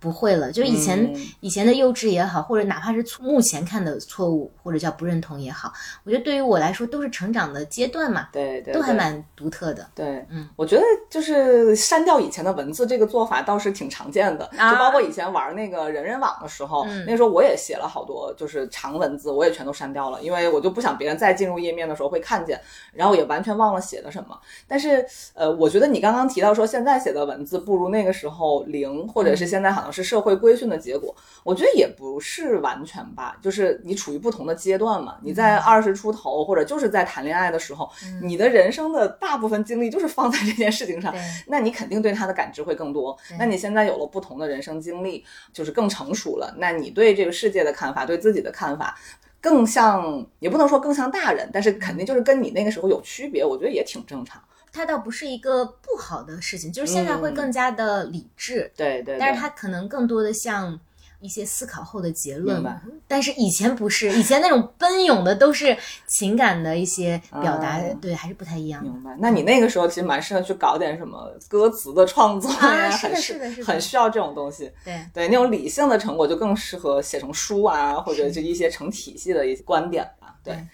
[0.00, 1.20] 不会了，就是以前、嗯。
[1.40, 5.72] 以前的幼稚也好，或者哪怕是目前看的错误，或者叫不认同也好，
[6.04, 9.86] 我觉得对于我来说都是成长的阶段嘛，对对，对都还蛮独特的。
[9.94, 14.72] 对，嗯，我觉得就是删掉以前的文字这个做法倒是挺常见的，啊。
[14.72, 17.04] 就包括以前玩那个人人网的时候，嗯。
[17.06, 22.60] 那时候我也写了好多就是长文字，我也全都删掉了，因为我就不想别人再进入页面的时候会看见，
[22.92, 24.38] 然后也完全忘了写的什么。
[24.66, 37.90] 但是呃，我觉得你刚刚提到说现在写的文字不如那个时候灵，或者是现在好像是社会规训的结果，我觉得也不是完全吧，就是你处于不同的阶段嘛，你在二十出头或者就是在谈恋爱的时候，
[38.22, 41.14] 你的人生的大部分精力就是放在这件事情上，
[41.46, 43.16] 那你肯定对他的感知会更多。
[43.38, 48.96] 那你现在有了不同的人生经历，就是更成熟了，那你对这个世界的看法，对自己的看法。
[49.42, 54.38] 更像，也不能说更像大人，但是肯定就是跟你那个时候有区别，我觉得也挺正常。
[54.72, 60.78] 它倒不是一个不好的事情，就是现在会更加的理智，对对，但是它可能更多的像
[61.20, 62.80] 一些思考后的结论吧。
[63.06, 68.82] 但是以前不是，以前那种奔涌的都是情感的一些表达，嗯对，还是不太一样。
[68.82, 69.14] 明白。
[69.18, 74.72] 那你那个时候其实蛮适合去搞点什么歌词的创作呀，啊是的很是的是的很需要这种东西。
[74.84, 80.36] 对，对，那种理性的成果就更适合写成书啊，或者就一些成体系的一些观点吧。
[80.42, 80.54] 对。
[80.54, 80.66] 对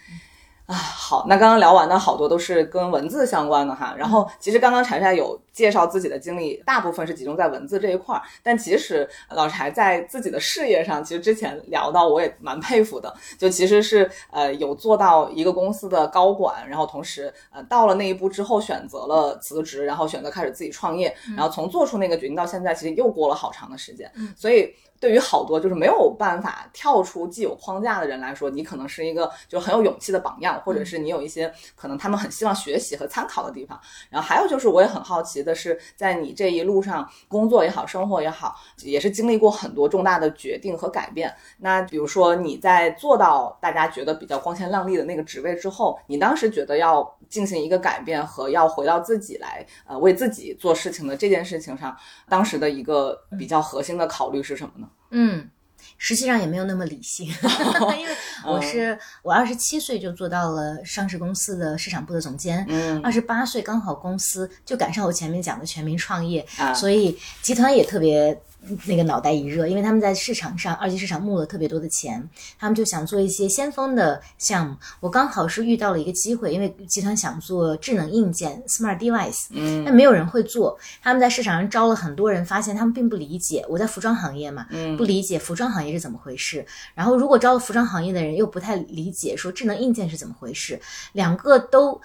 [0.67, 3.95] 啊，好，那刚刚聊完的好多都是跟文字相关的哈。
[3.97, 24.75] 然后其实刚刚柴柴有介绍自己的经历，大部分是集中在文字这一块儿，但其实老柴在自己的事业上，其实之前聊到我也蛮佩服的，就其实是呃有做到一个公司的高管，然后同时呃到了那一步之后选择了辞职，然后选择开始自己创业，然后从做出那个决定到现在，其实又过了好长的时间，所以。
[24.99, 33.79] 对于好多就是没有办法跳出既有框架的人来说，你可能是一个就很有勇气的榜样，或者是你有一些可能他们很希望学习和参考的地方。
[34.09, 41.33] 然后还有就是，我也很好奇的是，在你这一路上工作也好，生活也好，也是经历过很多重大的决定和改变。
[41.59, 51.95] 那比如说你在做到大家觉得比较光鲜亮丽的那个职位之后，你当时觉得要进行一个改变和要回到自己来呃为自己做事情的这件事情上，
[52.27, 54.87] 当时的一个比较核心的考虑是什么呢？
[55.11, 55.49] 嗯，
[55.97, 57.27] 实际上也没有那么理性，
[57.99, 58.15] 因为
[58.45, 68.39] 我是我二十七岁就做到了上市公司的市场部的总监，嗯二十八岁刚好公司就赶上我前面讲的全民创业，啊所以集团也特别。
[68.85, 72.27] 那个脑袋一热，因为他们在市场上二级市场募了特别多的钱，
[72.59, 74.75] 他们就想做一些先锋的项目。
[74.99, 80.77] 我刚好是遇到了一个机会，因为集团想做智能硬件 （smart device），嗯但没有人会做。
[81.01, 83.65] 他们在市场上招了很多人，发现他们并不理解。
[83.69, 86.65] 我在服装行业嘛，嗯不理解服装行业是怎么回事。
[86.93, 90.79] 然后如果招了服装行业的人，又不太理解说智能硬件是怎么回事，
[91.13, 91.99] 两个都。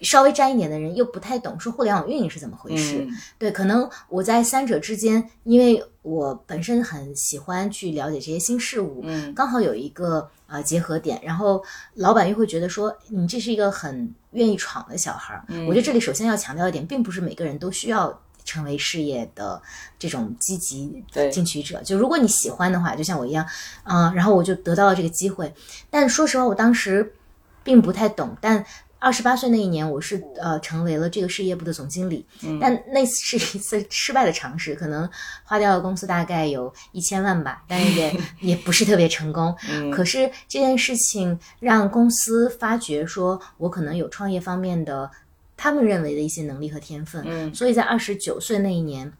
[0.00, 11.62] 稍微沾一点的人又不太懂说互联网运营是怎么回事，嗯对，可能我在三者之间，因为我本身很喜欢去了解这些新事物，嗯刚好有一个呃结合点，然后
[11.94, 15.44] 老板又会觉得说你这是一个很愿意闯的小孩儿。
[15.48, 19.60] 嗯我觉得这里首先要强调一点，并不是每个人都需要成为事业的
[19.98, 21.82] 这种积极对进取者。
[21.82, 23.46] 就如果你喜欢的话，就像我一样，
[23.82, 25.52] 啊、然后我就得到了这个机会。
[25.90, 27.14] 但说实话，我当时
[27.62, 28.64] 并不太懂，但。
[29.00, 32.24] 二十八岁那一年，我是呃成为了这个事业部的总经理，
[32.60, 35.08] 但那是一次 失败的尝试，可能
[35.42, 39.56] 花掉了公司大概有一千万吧，但是也 也不是特别成功。
[39.90, 45.10] 可是这件事情让公司发觉说，我可能有创业方面的
[45.56, 49.10] 他们认为的一些能力和天分，嗯所以在二十九岁那一年。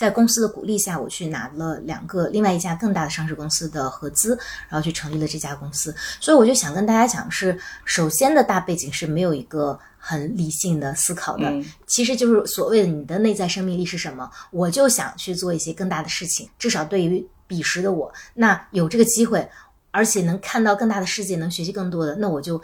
[0.00, 4.30] 在公司的鼓励下，我去拿了两个另外一家更大的上市公司的合资，
[4.66, 5.94] 然后去成立了这家公司。
[6.18, 14.30] 所以我就想跟大家讲是，首先的大背景是没有一个很理性的思考的，嗯其实就是所谓的你的内在生命力是什么。
[14.50, 19.46] 我就想去做一些更大的事情，至少对于彼时的我，那有这个机会，
[19.90, 22.58] 而且能看到更大的世界，能学习更多的，那我就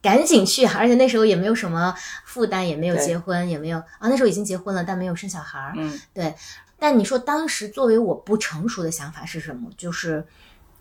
[0.00, 0.64] 赶紧去。
[0.70, 1.92] 而且那时候也没有什么
[2.24, 5.72] 负担，也没有结婚，也没有啊，那时候已经结婚了，但没有生小孩儿。
[5.76, 6.32] 嗯对。
[6.78, 9.70] 但你说当时作为我不成熟的想法是什么？
[9.76, 10.24] 就是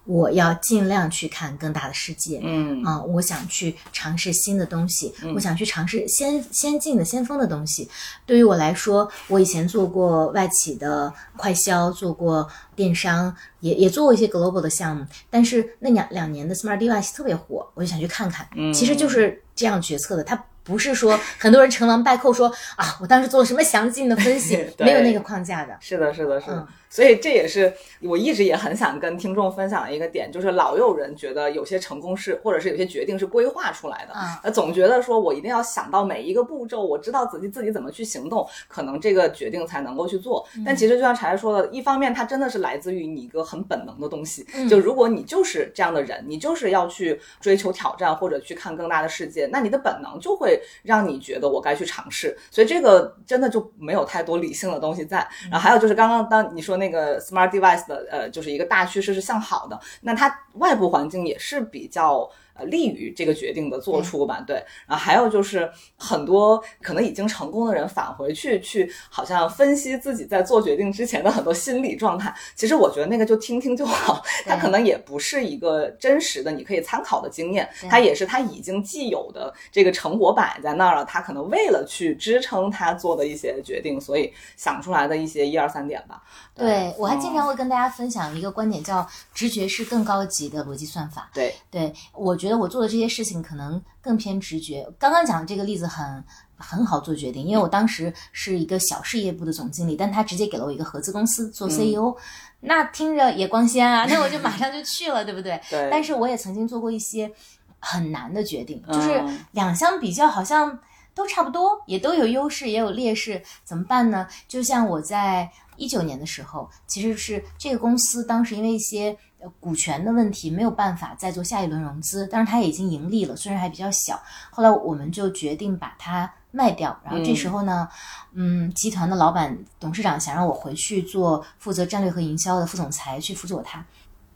[0.03, 2.39] 我要尽量去看更大的世界。
[2.43, 7.89] 嗯啊、我想去尝试新的东西，我想去尝试先先进的、先锋的东西。
[8.25, 15.03] 对于我来说，我以前做过外企的快销，做过电商，也也做过一些 global 的项目。
[15.29, 18.47] 但是那两两年的 Smart Device 特别火，我就想去看看。
[18.73, 20.45] 其实就是这样决策的，它。
[20.65, 25.77] 不是说很多人成王败寇说啊，我当时做了什么详尽的分析， 没有那个框架的。
[25.79, 26.57] 是的，是的，是的。
[26.57, 40.45] 嗯所以这也是我一直也很想跟听众分享的一个点，就是老有人觉得有些成功是，或者是有些决定是规划出来的，嗯呃，总觉得说我一定要想到每一个步骤，我知道自己自己怎么去行动，可能这个决定才能够去做。
[40.57, 52.35] 嗯但其实就像柴说的，一方面它真的是来自于你一个很本能的东西，嗯就如果你就是这样的人，你就是要去追求挑战或者去看更大的世界，那你的本能就会让你觉得我该去尝试。
[52.49, 55.27] 所以这个真的就没有太多理性的东西在。
[55.51, 62.29] 然后还有就是刚刚当你说那那个 smart device 的呃，就是一个大趋势是向好的，那它外部环境也是比较。
[62.55, 64.55] 呃，利于这个决定的做出吧，对。
[64.87, 72.33] 然后还有就是很多可能已经成功的人返回去去，好像分析自己在做决定之前的很多心理状态。
[72.55, 86.23] 其实我觉得那个就听听就好，它可能也不是一个真实的你可以参考的经验，对它也是他已经既有的这个成果摆在那儿了，他可能为了去支撑他做的一些决定，所以想出来的一些一二三点吧。
[86.55, 91.29] 对我还经常嗯会跟大家分享一个观点，叫直觉是更高级的逻辑算法。
[91.33, 94.87] 对对，我觉得我做的这些事情可能更偏直觉。
[94.97, 96.23] 刚刚讲的这个例子很
[96.57, 102.15] 很好做决定，因为我当时是一个小事业部的总经理，但他直接给了我一个合资公司做 CEO，、
[102.61, 105.59] 那听着也光鲜啊，那我就马上就去了，对不对？
[105.69, 107.31] 对，但是我也曾经做过一些
[107.79, 110.79] 很难的决定，就是嗯两相比较，好像
[111.13, 114.27] 都差不多，也都有优势，也有劣势，怎么办呢？
[114.47, 124.19] 就像我在一九年的时候，其实是这个公司当时因为一些呃股权的问题，没有办法再做下一轮融资，但是它已经盈利了，虽然还比较小。
[124.51, 127.87] 后来我们就决定把它卖掉，然后这时候呢，
[128.33, 133.83] 嗯，集团的老板、董事长想让我回去做负责战略和营销的副总裁，去辅佐他。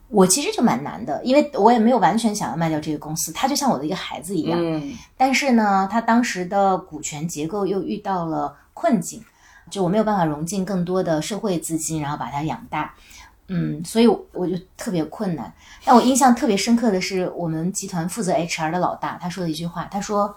[0.10, 4.60] 我其实就蛮难的，因为我也没有完全想要卖掉这个公司，它就像我的一个孩子一样。
[4.60, 9.24] 嗯但是呢，它当时的股权结构又遇到了困境，
[9.70, 12.96] 就我没有办法融进更多的社会资金，然后把它养大。
[13.50, 15.52] 嗯，所以我就特别困难。
[15.84, 20.36] 但我印象特别深刻的是，我们集团负责 HR 的老大，他说的一句话，他说：“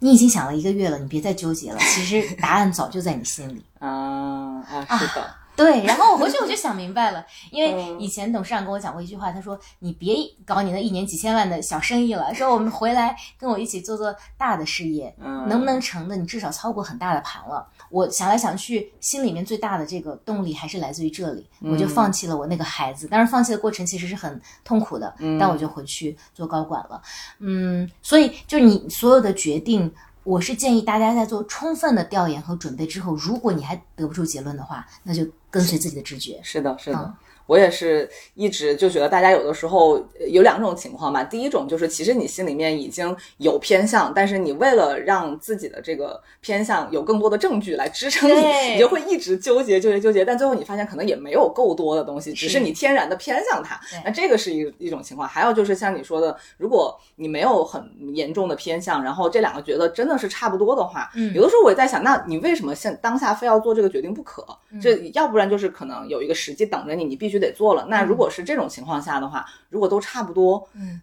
[0.00, 3.64] 你已经想了一个月了，你别再纠结了，其实答案早就在你心里。
[3.78, 17.66] ”啊啊，是的，对，然后我回去我就 想明白了，因为嗯以前董事长跟我讲过一句话，他说你别搞你那一年几千万的小生意了，说我们回来跟我一起做做大的事业，嗯能不能成的你至少操过很大的盘了。
[17.90, 23.06] 我想来想去，心里面最大的这个动力还是来自于这里，我就放弃了我那个孩子。
[23.06, 27.00] 当然，放弃的过程其实是很痛苦的，但我就回去做高管了。
[27.38, 29.92] 嗯，所以就是你所有的决定。
[30.24, 36.40] 我是建议大家在做充分的调研和准备之后，如果你还得不出结论的话，那就跟随自己的直觉。
[36.42, 36.98] 是的，是的。
[36.98, 37.14] 嗯
[37.46, 41.22] 我也是一直就觉得，大家有的时候呃有两种情况吧。
[41.22, 50.24] 第一种就是，其实你心里面已经有偏向，但是你为了让自己的这个偏向有更多的证据来支撑你，你就会一直纠结、纠结、纠结。
[50.24, 53.80] 但最后你发现，可能也没有够多的东西，只是是你天然的偏向它。
[54.04, 55.28] 那这个是一一种情况。
[55.28, 64.46] 还有就是像你说的，如果你没有很严重的偏向，然后这两个觉得真的是差不多的话，嗯有的时候我也在想，那你为什么现当下非要做这个决定不可？
[64.70, 67.86] 嗯这要不然就是可能有一个时机等着你，你必须得做了。
[67.88, 71.00] 那如果是这种情况下的话，如果都差不多，嗯，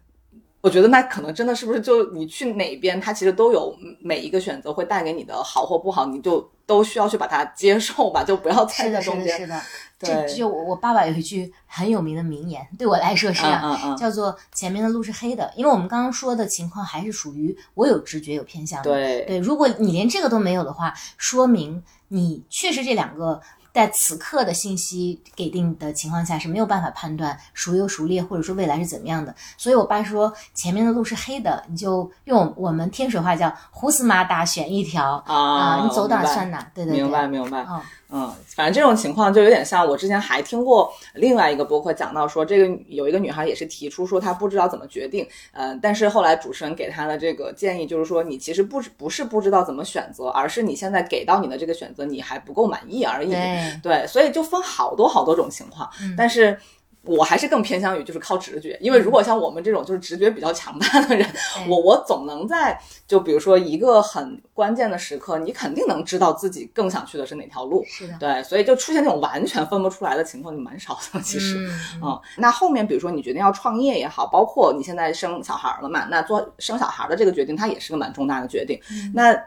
[0.60, 9.38] 我觉得那可能真的是不是就你去哪边，它其实都有每一个选择会带给你的好或不好，你就都需要去把它接受吧，就不要是的，是的，在中间。
[9.38, 9.60] 是的。
[10.02, 18.90] 这对就我我爸爸有一句很有名的名言，对我来说是这样，嗯嗯嗯叫做“前面的路是黑的”，因为我们刚刚说的情况还是属于我有直觉有偏向的。
[18.90, 23.40] 对对，如果你连这个都没有的话，说明你确实这两个
[23.72, 29.34] 在此刻的信息给定的情况下是没有办法判断孰优孰劣，或者说未来是怎么样的。
[29.56, 36.58] 所以我爸说前面的路是黑的，你就用我们天水话叫“胡死马打选一条啊你走哪算哪。
[36.74, 37.62] 对对对，明白明白。
[37.62, 37.80] 哦，
[38.12, 53.30] 嗯，反正这种情况就有点像我之前还听过另外一个播客讲到说，这个有一个女孩也是提出说她不知道怎么决定，呃，但是后来主持人给她的这个建议就是说，你其实不不是不知道怎么选择，而是你现在给到你的这个选择你还不够满意而已。
[53.30, 56.58] 对对，所以就分好多好多种情况，嗯但是。
[57.04, 61.28] 我还是更偏向于就是靠直觉，因为如果像我们这种就是直觉比较强大的人，
[61.68, 67.84] 我我总能在就比如说一个很关键的时刻，你肯定能知道自己更想去的是哪条路。
[67.86, 71.56] 是的，对，所以就出现那种完全分不出来的情况就蛮少的，其实。
[71.58, 78.80] 嗯嗯，那后面比如说你决定要创业也好，包括你现在生小孩了嘛，那做生小孩的这个决定，它也是个蛮重大的决定。
[79.12, 79.44] 那嗯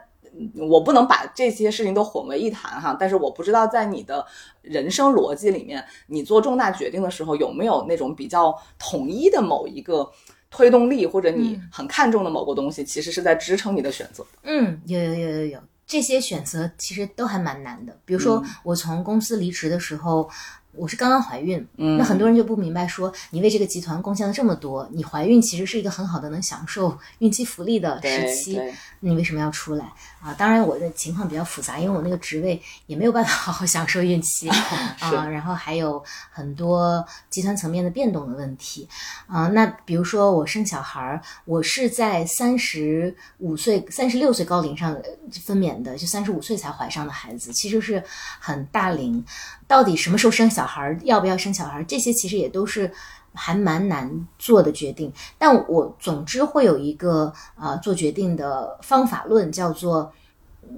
[0.54, 4.24] 我不能把这些事情都混为一谈哈，但是我不知道在你的
[4.62, 10.10] 人生逻辑里面，你做重大决定的时候有没有那种比较统一的某一个
[10.50, 14.24] 推动力，或者你很看重的某个东西，其实是在支撑你的选择。
[14.42, 17.96] 嗯，有有有有有，这些选择其实都还蛮难的。
[18.04, 20.28] 比如说，我从公司离职的时候，
[20.76, 28.60] 我是刚刚怀孕，嗯那很多人就不明白说，你为这个集团贡献了这么多，你怀孕其实是一个很好的能享受孕期福利的时期，
[29.00, 29.86] 你为什么要出来
[30.20, 30.34] 啊？
[30.34, 34.48] 当然，我的情况比较复杂，因为我那个职位也没有办法好好享受孕期
[35.00, 38.88] 啊，然后还有很多集团层面的变动的问题
[39.26, 39.48] 啊。
[39.48, 45.02] 那比如说我生小孩儿，我是在三十五岁、三十六岁高龄上呃
[45.44, 48.02] 分娩的，就三十五岁才怀上的孩子，其实是
[48.40, 49.24] 很大龄。
[49.66, 52.90] 到底什么时候生小孩儿，要不要生小孩儿，这些其实也都是
[53.34, 55.12] 还蛮难做的决定。
[55.38, 60.12] 但我总之会有一个呃做决定的方法论，叫做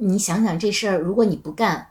[0.00, 1.86] 你想想这事儿，如果你不干，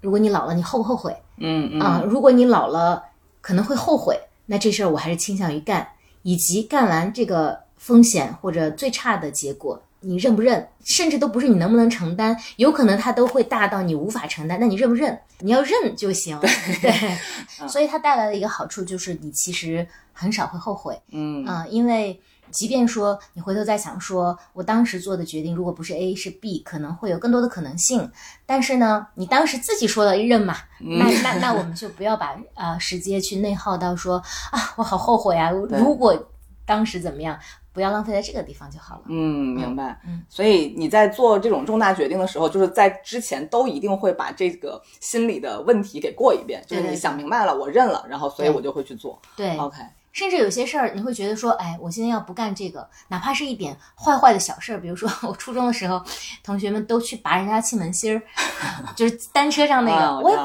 [0.00, 3.02] 如果你老了，你后不后悔嗯嗯啊、如果你老了
[3.40, 5.86] 可能会后悔，那这事儿我还是倾向于干，
[6.22, 9.82] 以及干完这个风险或者最差的结果。
[10.02, 14.58] 你认不认，甚至都不是你能不能承担，有可能它都会大到你无法承担。
[14.60, 15.18] 那你认不认？
[15.38, 16.38] 你要认就行。
[16.80, 16.92] 对，
[17.68, 21.00] 所以它带来的一个好处就是你其实很少会后悔。
[21.10, 28.10] 嗯啊、因为即便说你回头再想说，我当时做的决定如果不是 A 是 B，可能会有更多的可能性。
[28.44, 34.16] 但是呢，你当时自己说了认嘛，那那那我们就不要把呃时间去内耗到说
[34.50, 36.30] 啊，我好后悔啊，如果
[36.64, 37.38] 当时怎么样，
[37.72, 39.02] 不要浪费在这个地方就好了。
[39.08, 39.98] 嗯，明白。
[40.06, 49.20] 嗯，所以你在做这种重大决定的时候，就是在之前都一定会把这个心理的问题给过一遍，就是你想明白了，我认了，然后所以我就会去做。
[49.34, 49.78] 对，OK，
[50.12, 56.02] 甚至有些事儿，你会觉得说，哎，我现在要不干这个，哪怕是一点坏坏的小事儿，比如说我初中的时候，
[56.44, 58.22] 同学们都去拔人家气门芯儿，
[58.94, 60.36] 就是单车上那个，我也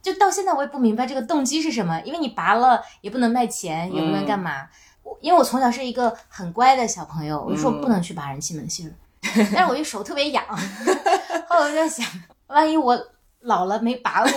[0.00, 4.50] 就到现在我也不明白这个动机是什么，因为你拔了也不能卖钱，也不能干嘛。
[4.52, 4.87] 我
[5.20, 8.92] 因为我从小是一个很乖的小朋友，我就说不能去拔人气门芯儿，
[9.54, 10.44] 但是我一手特别痒，
[11.48, 12.06] 后来我就在想，
[12.48, 12.98] 万一我
[13.40, 14.32] 老了没拔过。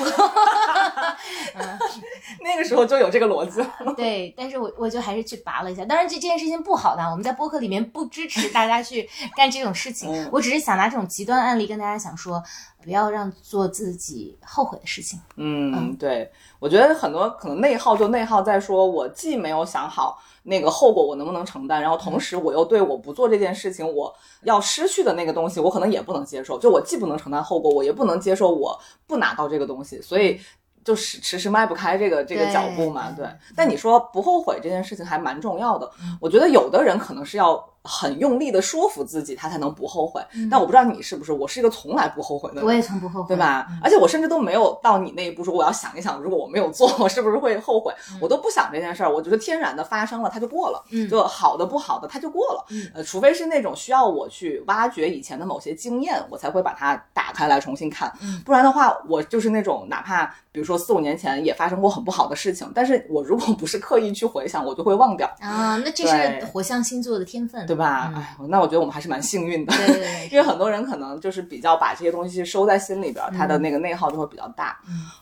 [2.43, 3.67] 那个时候就有这个逻辑了。
[3.95, 5.83] 对，但是我我就还是去拔了一下。
[5.85, 10.11] 当然，这这件事情不好的，我们在播客里面不支持大家去干这种事情。
[10.11, 12.41] 嗯我只是想拿这种极端案例跟大家想说，
[12.83, 15.19] 不要让做自己后悔的事情。
[15.35, 24.13] 嗯，对，我觉得很多可能内耗就内耗在说，我既没有想好那个后果我能不能承担，然后同时我又对我不做这件事情我
[24.43, 26.59] 要失去的那个东西，我可能也不能接受。
[26.59, 30.39] 就我既不能承担后果，我也不能接受我不拿到这个东西，所以。
[30.83, 33.29] 就是迟迟迈不开这个这个脚步嘛，对对。
[33.55, 35.87] 但你说不后悔这件事情还蛮重要的，
[36.19, 40.21] 我觉得有的人可能是要很用力的说服自己，他才能不后悔。
[40.49, 42.65] 但我不知道你是不是，我是一个从来不后悔的人。
[42.65, 43.67] 我也从不后悔，对吧？
[43.83, 47.93] 而且我甚至都没有到你那一步，说我要想一想，如果我没有做，我是不是会后悔？
[48.19, 52.65] 我都不想这件事儿，我觉得天然的发生了，它就过了，嗯就好的不好的它就过了。
[52.69, 58.11] 嗯呃，除非是那种需要我去挖掘以前的某些经验，我才会把它打开来重新看。
[58.21, 65.27] 嗯不然的话，我就是那种哪怕比如说四五年前也发生过很不好的事情，但是我如果不是刻意去回想，我就会忘掉。
[65.39, 67.65] 啊，那这是火象星座的天分。
[67.71, 68.11] 对吧？
[68.13, 74.77] 哎，那我觉得我们还是蛮幸运的，对对 对，因为很多人可能就是比较把这些东西收在心里边，他的那个内耗就会比较大。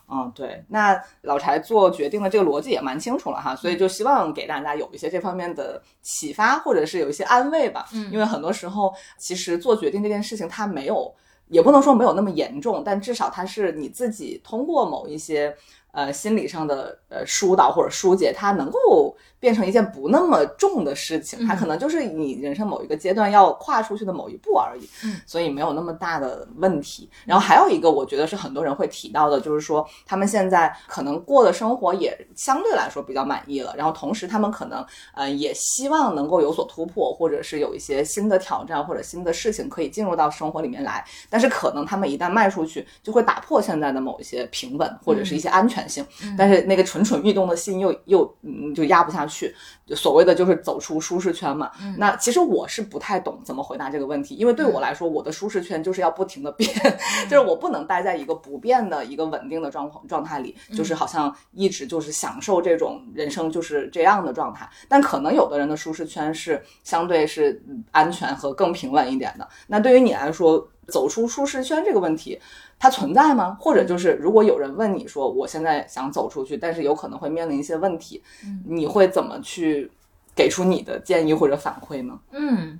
[0.09, 0.65] 嗯，对。
[0.67, 7.85] 那老柴做决定的这个逻辑也蛮清楚了哈，所以就希望给大家有一些这方面的启发，或者是有一些安慰吧。
[7.93, 11.13] 嗯，因为很多时候其实做决定这件事情，它没有，
[11.49, 15.55] 也不能说没有那么严重，但至少它是你自己通过某一些。
[15.91, 27.09] 呃，心理上的呃疏导或者疏解，它能够变成一件不那么重的事情，它可能就是你人生某一个阶段要跨出去的某一步而已，嗯，所以没有那么大的问题。
[27.25, 34.85] 然后还有一个，我觉得是很多人会提到的，就是说他们现在可能过的生活也相对来说比较满意了，然后同时他们可能
[35.15, 45.78] 呃也希望能够有所突破，或者是有一些新的挑战或者新的事情可以进入到生活里面来，但是可能他们一旦迈出去，就会打破现在的某一些平稳或者是一些安全。
[45.87, 46.05] 性，
[46.37, 49.53] 但是那个蠢蠢欲动的心又又嗯就压不下去，
[49.85, 51.69] 就所谓的就是走出舒适圈嘛。
[51.97, 56.69] 那其实我是不太懂怎么回答这个问题，因为对我来说，我的舒适圈就是要不停的变，
[57.29, 64.67] 就是我不能待在一个不变的一个稳定的状况状态里，就是好像一直就是享受这种人生就是这样的状态。
[64.87, 67.61] 但可能有的人的舒适圈是相对是
[67.91, 69.47] 安全和更平稳一点的。
[69.67, 72.39] 那对于你来说，走出舒适圈这个问题。
[72.79, 73.57] 它存在吗？
[73.59, 78.23] 或者就是，如果有人问你说，我现在想走出去，但是有可能会面临一些问题，
[78.65, 79.91] 你会怎么去
[80.33, 82.17] 给出你的建议或者反馈呢？
[82.31, 82.79] 嗯，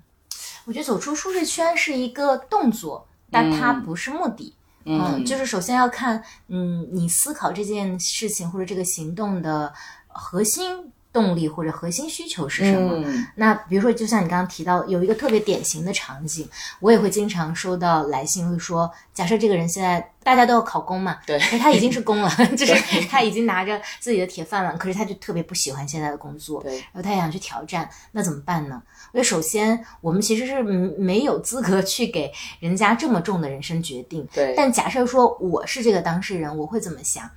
[0.66, 4.56] 我觉得走出舒适圈是一个动作，但它不是目的。
[4.86, 9.72] 嗯，就是首先要看，嗯，你思考这件事情或者这个行动的
[10.08, 10.91] 核心。
[11.12, 13.03] 动力或者核心需求是什么？
[13.36, 16.47] 那比如说，就像你刚刚提到，有一个特别典型的场景，
[16.80, 22.76] 我也会经常收到来信，会说，假设这个人现在大家都要考公嘛，对，他已经是公了， 就是
[23.07, 28.80] 他已经拿着自己的铁饭碗，可是他就特别不喜欢现在的工作，对，然后他也想去挑战，那怎么办呢？
[29.12, 34.53] 因为首先，我们其实是没有资格去给人家这么重的人生决定，对。
[34.55, 37.28] 但假设说我是这个当事人，我会怎么想？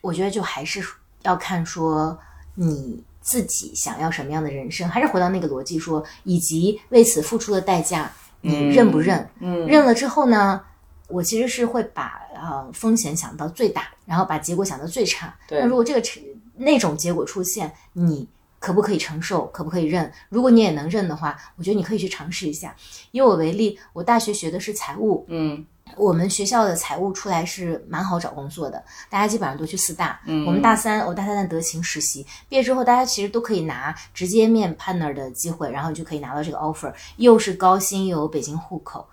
[0.00, 0.82] 我觉得就还是
[1.24, 2.18] 要看说。
[2.54, 4.88] 你自己想要什么样的人生？
[4.88, 9.28] 还是回到那个逻辑说，以及为此付出的代价，你认不认？
[9.40, 10.60] 嗯，认了之后呢？
[11.06, 15.36] 我其实是会把呃风险想到最大，然后把结果想到最差。
[15.50, 16.22] 那如果这个成
[16.56, 18.26] 那种结果出现，你
[18.58, 19.44] 可不可以承受？
[19.48, 20.10] 可不可以认？
[20.30, 22.74] 如果你也能认的话，我觉得你可以去尝试一下。
[23.10, 25.64] 以我为例，我大学学的是财务，嗯。
[25.96, 30.20] 我们学校的财务出来是蛮好找工作的，大家基本上都去四大。
[30.26, 39.06] 嗯，我们大三，我大三在德勤实习，毕业之后大家其实都可以拿直接面 partner 的机会，然后就可以拿到这个 offer，又是高薪又有北京户口。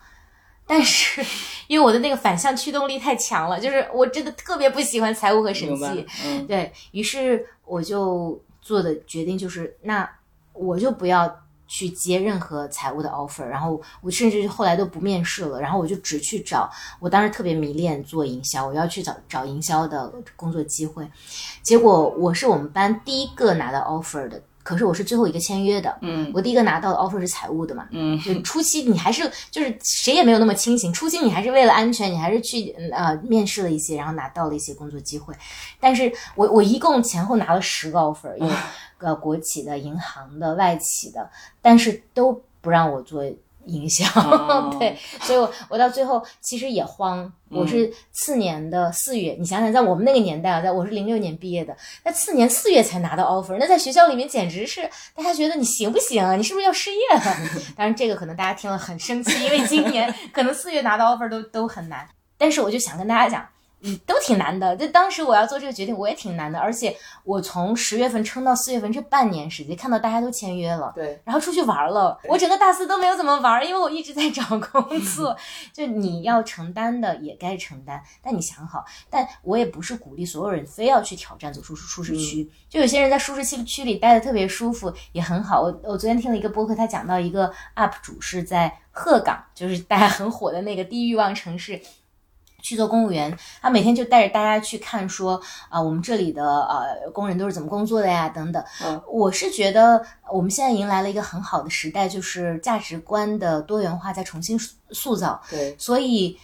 [0.65, 1.23] 但是
[1.67, 6.07] 因为我的那个反向驱动力太强了，就是我真的特别不喜欢财务和审计。
[6.25, 10.09] 嗯，对于是我就做的决定就是，那
[10.53, 11.41] 我就不要。
[11.71, 16.69] 去接任何财务的 offer，然后我甚至后来都不面试了，然后我就只去找。
[16.99, 21.09] 我当时特别迷恋做营销，我要去找找营销的工作机会。
[21.63, 25.97] 结果我是我们班第一个拿到 offer 的，可是我是最后一个签约的。
[26.01, 27.87] 嗯，我第一个拿到的 offer 是财务的嘛。
[27.91, 35.33] 嗯，就 初期你还是就是谁也没有那么清醒，初期你还是为了安全，你还是去呃面试了一些，然后拿到了一些工作机会。
[35.79, 38.51] 但是我我一共前后拿了十个 offer，有。
[39.01, 41.29] 个国企的、银行的、外企的，
[41.61, 43.23] 但是都不让我做
[43.65, 44.05] 营销，
[44.79, 47.31] 对，所以我我到最后其实也慌。
[47.49, 51.75] 我是次年的四月，你想想，在我们那个年代啊，在我是零六年毕业的，
[52.05, 56.35] 那次年四月才拿到 offer，那在学校里面简直是大家觉得你行不行啊？
[56.35, 57.21] 你是不是要失业了？
[57.75, 62.07] 当然，这个可能大家听了很生气，因为今年 可能四月拿到 offer 都都很难。
[62.37, 63.45] 但是我就想跟大家讲。
[63.83, 64.75] 嗯，都挺难的。
[64.75, 66.59] 就当时我要做这个决定，我也挺难的。
[66.59, 72.19] 而且我从十月份撑到四月份这半年时间，看到大家都签约了，对，然后出去玩了。
[72.25, 75.35] 我整个大四都没有怎么玩，因为我一直在找工作。
[75.73, 78.85] 就你要承担的也该承担，但你想好。
[79.09, 82.49] 但我也不是鼓励所有人非要去挑战走出舒适区。
[82.69, 85.61] 就有些人在舒适区区里待的特别舒服，也很好。
[85.61, 91.81] 我我昨天听了一个播客，他讲到一个 UP 主是在鹤岗，就是大家很火的那个低欲望城市。
[92.61, 98.63] 去做公务员，他每天就带着大家去看，说啊，我们这里的呃工人都是怎么工作的呀，等等。
[98.83, 100.01] 嗯，我是觉得
[100.31, 104.57] 我们现在迎来了一个很好的时代，就是价值观的多元化在重新
[104.91, 105.41] 塑造。
[105.49, 106.37] 对，所以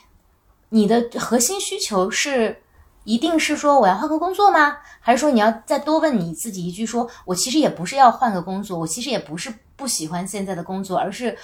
[0.70, 2.62] 你的核心需求是，
[3.04, 4.78] 一定是说我要换个工作吗？
[5.00, 11.38] 还是说你要再多问你自己一句，说我其实也不是要换个工作，我其实也不是不喜欢现在的工作，而是。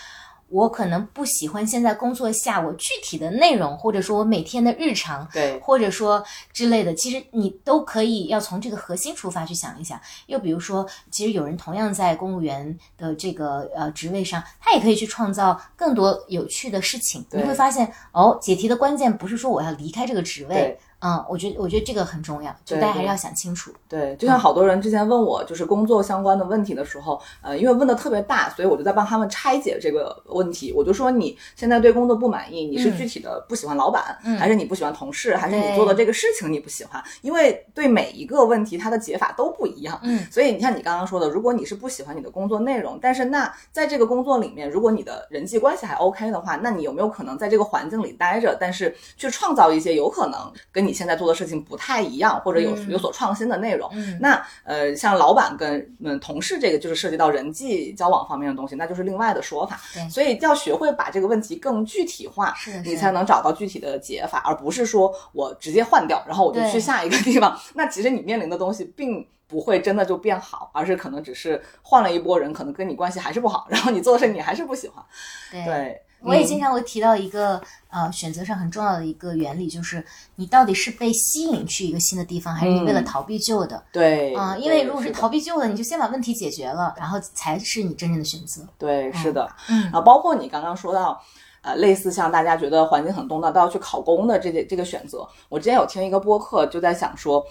[0.54, 6.24] 我可能不喜欢现在工作下我具体的内容，或者说我每天的日常，对，或者说
[6.54, 10.00] 之类的，其实你都可以要从这个核心出发去想一想。
[10.28, 17.26] 又比如说，其实有人同样在公务员的这个呃职位上，他也可以去创造更多有趣的事情。
[17.32, 23.74] 你会发现，哦，解题的关键不是说我要离开这个职位对，嗯，我觉得我觉得这个很重要，就大家还是要想清楚。
[23.90, 30.72] 对，就像好多人之前问我就是工作相关的问题的时候，呃，因为问的特别大，所以我就在帮他们拆解这个问题。
[30.74, 37.04] 我就说你现在对工作不满意，你是嗯具体的不喜欢老板，嗯还是你不喜欢同事，还是你做的这个事情你不喜欢？
[37.22, 40.00] 因为对每一个问题它的解法都不一样。
[40.04, 50.40] 嗯，所以你像你刚刚说的，如果你是不喜欢你的工作内容，但是那在这个工作里面，如果你的人际关系还 OK 的话，那你有没有可能在这个环境里待着，但是去创造一些有可能
[50.72, 53.90] 跟你现在做的事情不太一样，或者有嗯有所创新的内容？
[53.94, 59.80] 嗯那呃，像老板跟嗯同事这个就是涉及到人际交往方面的东西，那就是另外的说法。
[60.10, 62.54] 所以要学会把这个问题更具体化，
[62.86, 67.60] 你才能找到具体的解法，而不是说我直接换掉，然后我就去下一个地方。
[67.74, 75.04] 那其实你面临的东西并不会真的就变好，而是可能只是换了一波人，可能跟你关系还是不好，然后你做的事你还是不喜欢。
[75.52, 76.02] 对。
[76.24, 80.06] 我也经常会提到一个呃选择上很重要的一个原理，就是
[80.36, 83.06] 你到底是被吸引去一个新的地方，还是你为了嗯。
[83.06, 83.84] 逃避旧的？
[83.92, 88.68] 对啊、因为如果是逃避旧的，你就先把问题解决了，然后才是你真正的选择。
[88.78, 89.92] 对，是的，嗯。
[89.92, 91.22] 啊，包括你刚刚说到。
[91.66, 97.42] 呃，类似像大家觉得环境很动荡，都要去考公的这个这个选择，我之前有听一个播客，就在想说，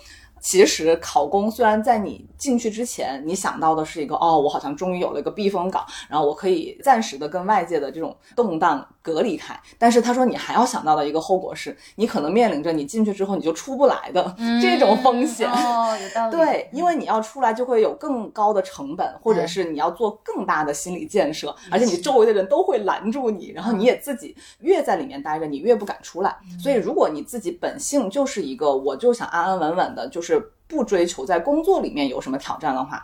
[0.42, 9.58] 其实考公虽然在你进去之前，你想到的是一个哦，我好像终于有了一个避风港，然后我可以暂时的跟外界的这种动荡隔离开。
[9.78, 15.50] 但是他说你还要想到的一个后果是，你可能面临着你进去之后你就出不来的这种风险。
[15.50, 16.32] 哦，有道理。
[16.36, 26.34] 对，因为你要出来就会有更高的成本，或者是你要做更大的心理建设，而且你周围的人都会拦住你，然后你也自己越在里面待着，你越不敢出来。
[26.58, 33.02] 所以，如果你自己本性就是一个我就想安安稳稳的，就是不追求在工作里面有什么挑战的话，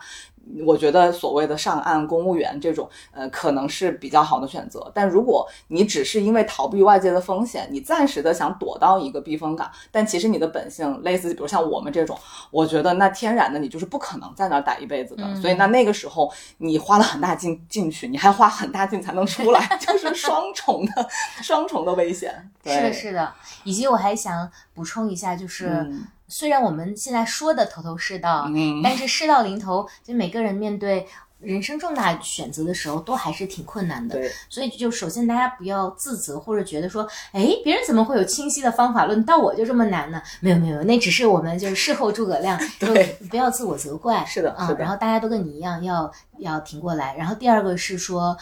[0.65, 4.91] 我觉得所谓的上岸公务员这种，呃，可能是比较好的选择。
[4.95, 12.17] 但如果你只是因为逃避外界的风险，你暂时的想躲到一个避风港，但其实你的本性类似，比如像我们这种，
[12.49, 15.23] 我觉得那天然的你就是不可能在那儿待一辈子的。
[15.23, 21.07] 嗯所以那那个时候你花了很大劲进去，你还花很大劲才能出来， 就是双重的
[21.43, 22.49] 双重的危险。
[22.63, 23.33] 对是的，是的。
[23.63, 31.07] 以及我还想补充一下，就是、嗯虽然我们现在说的头头是道，嗯但是事到临头，就每个人面对
[31.39, 34.15] 人生重大选择的时候，都还是挺困难的。
[34.15, 40.21] 对，所以就首先大家不要自责，或者觉得说，哎，别人怎么会有清晰的方法论，到我就这么难呢？
[40.41, 44.25] 没有没有，那只是我们就是事后诸葛亮， 就对不要自我责怪。
[44.25, 44.79] 是的，嗯是，的。
[44.79, 47.15] 然后大家都跟你一样，要要挺过来。
[47.15, 48.37] 然后第二个是说，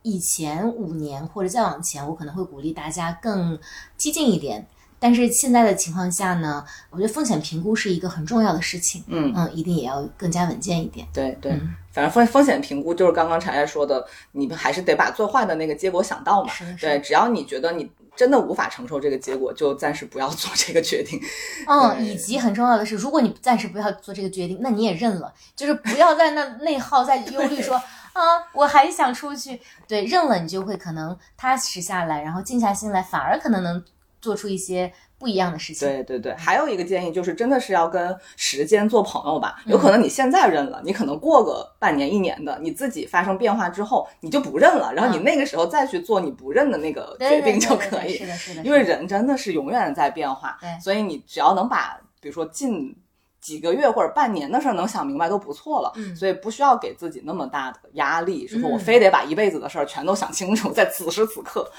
[0.00, 3.58] 以前五年或者再往前，我可能会鼓励大家更
[3.96, 4.66] 激进一点。
[4.98, 9.02] 但是现在的情况下呢，我觉得风险评估是一个很重要的事情。
[9.06, 11.06] 嗯嗯，一定也要更加稳健一点。
[11.12, 16.52] 对对，嗯反正风风险评估就是刚刚柴柴说的，你们还是得把最坏的那个结果想到嘛。
[16.52, 21.20] 是，是对，只要你觉得你真的无法承受这个结果，就暂时不要做这个决定。
[21.66, 27.74] 嗯，以及很重要的是，如果你暂时不要做这个决定，那你也认了，就是不要在那内耗、在忧虑说
[28.14, 28.22] 啊，
[28.52, 29.60] 我还想出去。
[29.88, 33.82] 对，认了，你就会可能踏实下来，然后静下心来，反而可能能
[34.20, 35.88] 做出一些不一样的事情。
[35.88, 39.62] 对对对，还有一个建议就是，真的是要跟时间做朋友吧。
[39.66, 48.16] 有可能你现在认了，你可能过个半年一年的，你自己发生变化之后，你就不认了，然后你嗯那个时候再去做你不认的那个决定就可以。
[48.16, 52.96] 对是的，是的，因为人真的是永远在变化，对所以你只要能把，比如说近
[53.40, 61.70] 几个月或者半年的事儿能想明白都不错了，嗯所以不需要给自己那么大的压力，是说我嗯非得把一辈子的事儿全都想清楚，在此时此刻。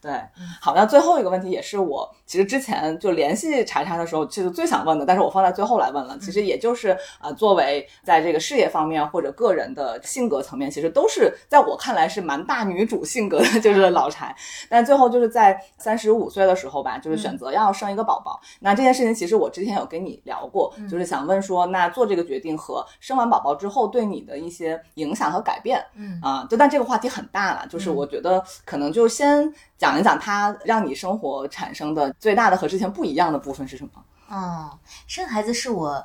[0.00, 0.20] 对对，
[0.60, 6.16] 好，那最后一个问题也是我其实之前就联系查查的时候，其实最想问的，但是我放在最后来问了。
[6.18, 14.34] 其实也就是呃，作为在这个事业方面或者个人的性格层面，其实都是在我看来是蛮大女主性格的， 就是老柴。
[14.68, 18.40] 但最后就是在三十五岁的时候吧，就是选择要生一个宝宝。
[18.60, 25.84] 那这件事情其实我之前有跟你聊过，就是想问说，那做这个决定和生完宝宝之后对你的一些影响和改变。
[25.94, 33.90] 嗯啊，就但这个话题很大了，就是嗯我觉得可能就先讲一讲它让你生活产生的最大的和之前不一样的部分是什么。
[34.28, 36.04] 哦，生孩子是我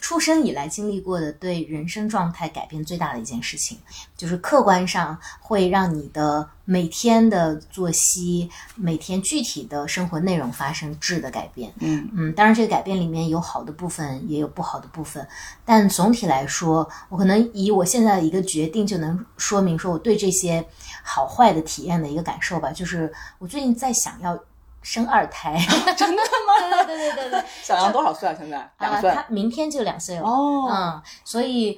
[0.00, 3.78] 出生以来经历过的对人生状态改变最大的一件事情，
[4.16, 11.72] 就是客观上会让你的每天的作息、每天具体的生活内容发生质的改变。
[11.80, 15.26] 嗯嗯，当然这个改变里面有好的部分，也有不好的部分，
[15.64, 20.66] 但总体来说，我可能以我现在的一个决定就能说明说我对这些
[21.02, 24.38] 好坏的体验的一个感受吧，就是我最近在想要
[24.84, 25.58] 生二胎。
[25.98, 26.84] 真的吗？
[26.86, 27.44] 对对对对对。
[27.62, 28.34] 小杨 多少岁啊？
[28.38, 29.10] 现在两啊，岁。
[29.10, 30.22] 他明天就两岁了。
[30.22, 31.76] 哦，嗯，所以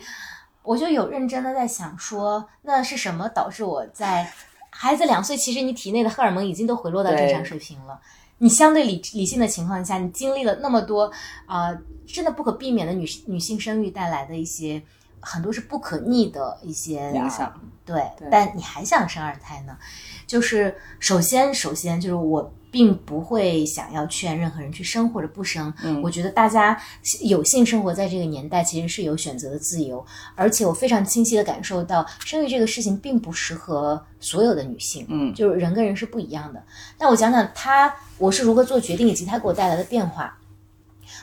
[0.63, 4.31] 我就有认真的在想说，那是什么导致我在
[4.71, 7.99] 孩子两岁，其实你体内的荷尔蒙已经都回落到正常水平了。
[8.39, 11.11] 你相对理理性的情况下，你经历了那么多
[11.47, 14.81] 啊、呃真的不可避免的女女性生育带来的一些
[15.19, 17.53] 很多是不可逆的一些影响。
[17.85, 19.77] 对，对但你还想生二胎呢？
[20.25, 25.73] 就是首先，首先就是我并不会想要劝任何人去生或者不生。
[25.83, 26.79] 嗯我觉得大家
[27.23, 30.05] 有幸生活在这个年代，其实是有选择的自由，
[30.35, 35.07] 而且我非常清晰的感受到，生育这个事情并不适合所有的女性。
[35.09, 36.63] 嗯就是人跟人是不一样的。
[36.99, 40.39] 那我讲讲他，我是如何做决定，以及他给我带来的变化。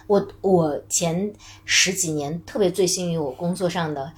[0.07, 1.31] 我我前
[1.65, 4.11] 十几年特别醉心于我工作上的，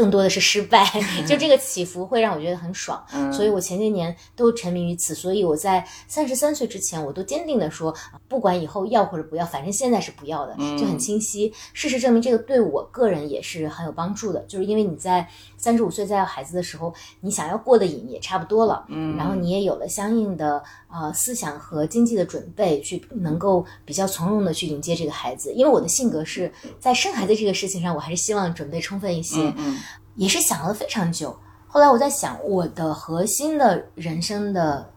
[0.00, 0.82] 更多的是失败，
[1.28, 5.14] 就这个起伏会让我觉得很爽，嗯所以我前些年都沉迷于此。
[5.14, 7.94] 所以我在三十三岁之前，我都坚定的说，
[8.26, 11.52] 不管以后要或者不要，反正现在是不要的，嗯就很清晰。
[11.74, 15.28] 事实证明，这个对我个人也是很有帮助的，就是因为你在
[15.60, 25.52] 三十五岁再要孩子的时候，你想要过的瘾也差不多了，嗯然后你也有了相应的呃思想和经济的准备，去能够比较从容的去迎接这个孩子。
[25.52, 29.78] 因为我的性格是在生孩子这个事情上，我还是希望准备充分一些，嗯嗯
[30.16, 31.36] 也是想了非常久。
[31.68, 34.90] 后来我在想，我的核心的人生的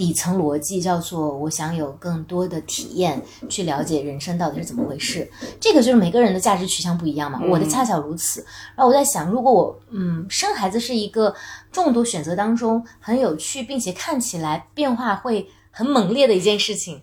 [0.00, 5.30] 底层逻辑叫做，我想有更多的体验，去了解人生到底是怎么回事。
[5.60, 8.40] 这个就是每个人的价值取向不一样嘛，我的恰巧如此。
[8.74, 11.34] 然后我在想，如果我嗯生孩子是一个
[11.70, 17.02] 众多选择当中很有趣，并且看起来变化会很猛烈的一件事情，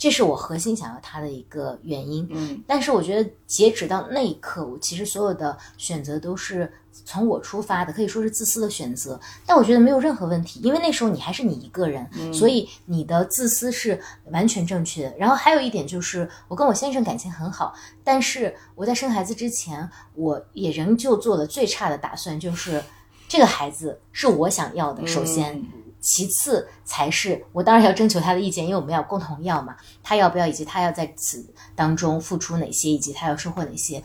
[0.00, 2.26] 这是我核心想要它的一个原因。
[2.30, 6.72] 嗯但是我觉得截止到那一刻，我其实所有的选择都是
[7.04, 9.20] 从我出发的，可以说是自私的选择。
[9.44, 15.18] 但我觉得没有任何问题，因为那时候你还是你一个人，所以你的自私是完全正确的。
[15.18, 22.82] 然后还有一点就是，我跟我先生感情很好，但是我在生孩子之前，我也仍旧做了最差的打算，就是
[23.28, 25.58] 这个孩子是我想要的，首先。
[25.58, 25.66] 嗯
[26.00, 34.02] 其次才是我当然要征求他的意见，因为我们要共同要嘛，他要不要，以及他要在此当中付出哪些，以及他要收获哪些。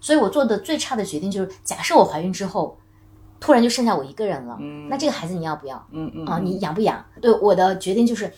[0.00, 2.78] 所以我做的最差的决定就是，假设我怀孕之后，
[3.40, 6.40] 突然就剩下我一个人了，嗯那这个孩子你要不要嗯嗯啊？
[6.42, 7.04] 你养不养？
[7.20, 8.32] 对我的决定就是，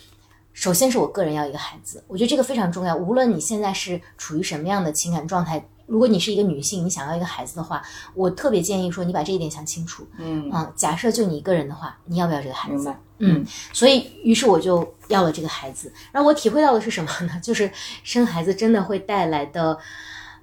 [0.53, 2.95] 首先是我个人要一个孩子，我觉得这个非常重要。
[2.95, 7.83] 无论你现在是处于什么样的情感状态，如果你是一个女性，你想要一个孩子的话，
[8.15, 10.07] 我特别建议说你把这一点想清楚。
[10.19, 12.75] 嗯嗯，假设就你一个人的话，你要不要这个孩子？
[12.77, 15.93] 明白嗯，所以于是我就要了这个孩子。
[16.13, 17.39] 然后我体会到的是什么呢？
[17.43, 17.69] 就是
[18.05, 19.77] 生孩子真的会带来的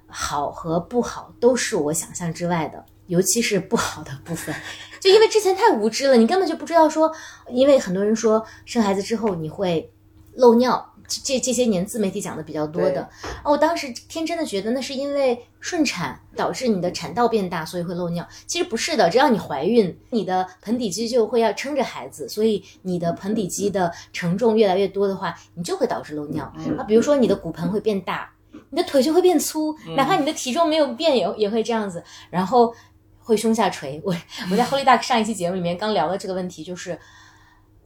[0.06, 4.54] 好和不好，都是我想象之外的，尤其是不好的部分。
[5.00, 7.10] 就因为之前太无知了，你根本就不知道说，
[7.50, 9.90] 因为很多人说生孩子之后你会
[10.34, 10.87] 漏尿。
[11.08, 13.02] 这这些年自媒体讲的比较多的。
[13.42, 18.26] 哦，我当时天真的觉得那是因为顺产导致你的产道变大，所以会漏尿。
[18.46, 26.44] 其实不是的，只要你怀孕，你的盆底肌就会要撑着孩子，所以你的盆底肌的承重越来越多的话，你就会导致漏尿。
[26.76, 28.30] 啊，比如说你的骨盆会变大，
[28.70, 32.74] 你的腿就会变粗，哪怕你的体重没有变，也也会这样子，然后
[33.18, 33.98] 会胸下垂。
[34.04, 34.14] 我
[34.50, 36.98] 我在 Holy Duck 上一期节目里面刚聊了这个问题，就是。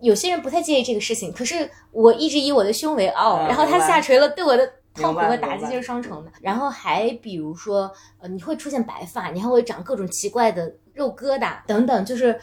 [0.03, 6.33] 有些人不太介意这个事情，可是我一直以我的胸为傲，嗯然后他下垂了，对我的痛苦和打击就是双重的。
[6.41, 12.39] 然后还比如说，呃，你会出现白发，你还会长各种奇怪的肉疙瘩等等，就是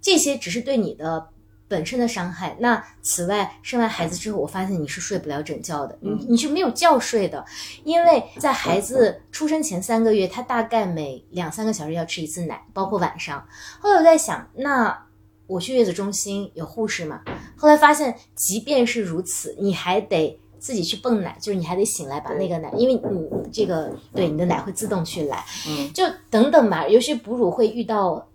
[0.00, 1.28] 这些只是对你的
[1.68, 2.56] 本身的伤害。
[2.58, 7.44] 那此外，生完孩子之后，我发现你是睡不了整觉的，你你是没有觉睡的，
[7.84, 13.46] 因为在孩子出生前三个月，他大概每两三个小时要吃一次奶，包括晚上。
[13.80, 15.06] 后来我在想，那
[15.48, 17.22] 我去月子中心有护士嘛？
[17.56, 26.86] 后来发现，即便是如此，你还得自己去泵奶，就是你还得醒来把那个奶，因为你这个对你的奶会自动去来，嗯，就等等吧。
[26.86, 28.28] 尤其哺乳会遇到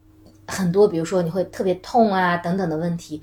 [0.48, 3.22] 很多，比如说你会特别痛啊等等的问题。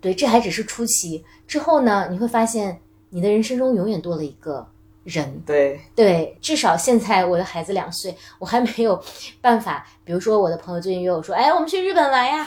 [0.00, 2.80] 对，这还只是初期，之后呢，你会发现
[3.10, 4.64] 你的人生中永远多了一个
[5.02, 5.42] 人。
[5.44, 9.02] 对，对，至少现在我的孩子两岁，我还没有
[9.40, 9.86] 办法。
[10.04, 12.46] 比如说，我的朋友最近约我说：“哎，我们去日本玩呀。”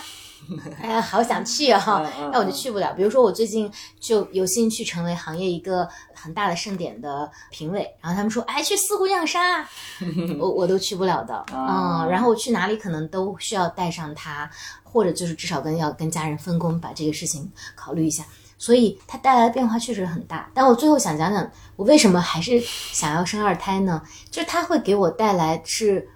[0.82, 2.94] 哎呀，好想去啊、嗯嗯那我就去不了。
[2.94, 9.70] 比如说，我最近就有幸去成为行业一个很大的盛典的评委，然后他们说，哎，去四姑娘山啊，
[10.40, 14.50] 我我都去不了的，啊嗯，然后我去哪里可能都需要带上它，
[14.84, 18.24] 或者就是至少跟要跟家人分工，把这个事情考虑一下。
[18.60, 24.02] 所以它带来的变化确实很大，但我最后想讲讲，我为什么还是想要生二胎呢？
[24.32, 26.10] 就是它会给我带来是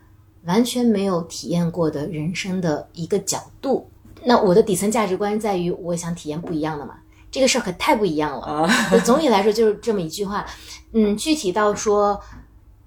[0.45, 3.87] 完全没有体验过的人生的一个角度。
[4.23, 6.95] 那我的底层价值观在于，我想体验不一样的嘛。
[7.29, 8.45] 这个事儿可太不一样了。
[8.45, 8.67] 啊，
[9.05, 10.45] 总体来说就是这么一句话。
[10.91, 12.19] 嗯，具体到说，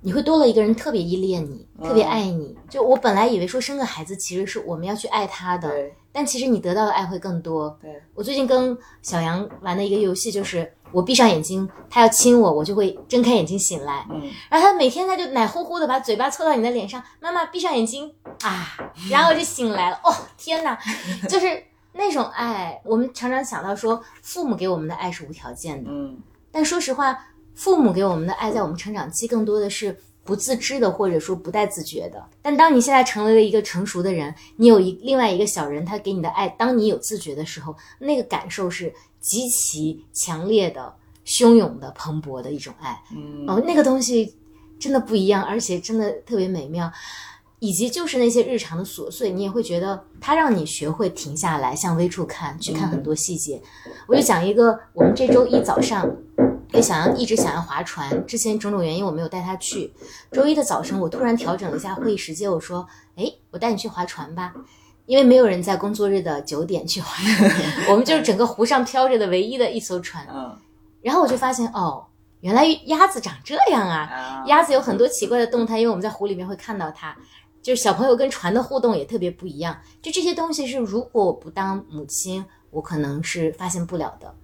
[0.03, 2.55] 你会多了一个人特别依恋你，特别爱你。
[2.69, 5.73] 就我本来以为说生个孩子其实是我们要去爱他的，
[6.13, 7.79] 但其实你得到的爱会更多。
[7.81, 14.07] 对，我最近跟小杨玩的一个游戏就是，我闭上眼睛，他要亲我，我就会睁开眼睛醒来。
[14.11, 18.11] 嗯，然后他每天他就奶乎乎的把嘴巴凑到你的脸上，妈妈闭上眼睛
[18.43, 18.77] 啊，
[19.11, 20.01] 然后我就醒来了。
[20.05, 20.79] 哦，天哪，
[21.29, 26.17] 就是那种爱，我们常常想到说，父母给我们的爱是无条件的，嗯
[26.51, 27.19] 但说实话，
[27.55, 32.25] 父母给我们的爱，在我们成长期更多的是不自知的，或者说不带自觉的。
[32.43, 40.93] 但当你现在成为了一个成熟的人，你有一另外一个小人，他给你的爱，当你有自觉的时候，那个感受是极其强烈的、
[41.27, 43.01] 汹涌的、蓬勃的一种爱。
[43.15, 44.35] 嗯哦，那个东西
[44.81, 46.91] 真的不一样，而且真的特别美妙。
[47.61, 53.59] 以及就是那些日常的琐碎，你也会觉得它让你学会停下来，向微处看，去看很多细节。
[54.07, 56.07] 我就讲一个，我们这周一早上
[56.75, 59.93] 也想要一直想要划船，之前种种原因我没有带他去。
[60.33, 64.53] 周一的早晨，我突然调整了一下会议时间，我说：“哎，我带你去划船吧。”
[65.07, 67.51] 因为没有人在工作日的九点去划船，
[67.91, 70.27] 我们就是整个湖上飘着的唯一的一艘船。
[70.33, 70.57] 嗯
[71.03, 72.03] 然后我就发现，哦，
[72.41, 74.09] 原来鸭子长这样啊！
[74.11, 77.15] 啊，鸭子有很多奇怪的动态，因为我们在湖里面会看到它。
[77.61, 84.35] 就是小朋友跟船的互动也特别不一样，就这些东西是如果我不当母亲，我可能是发现不了的。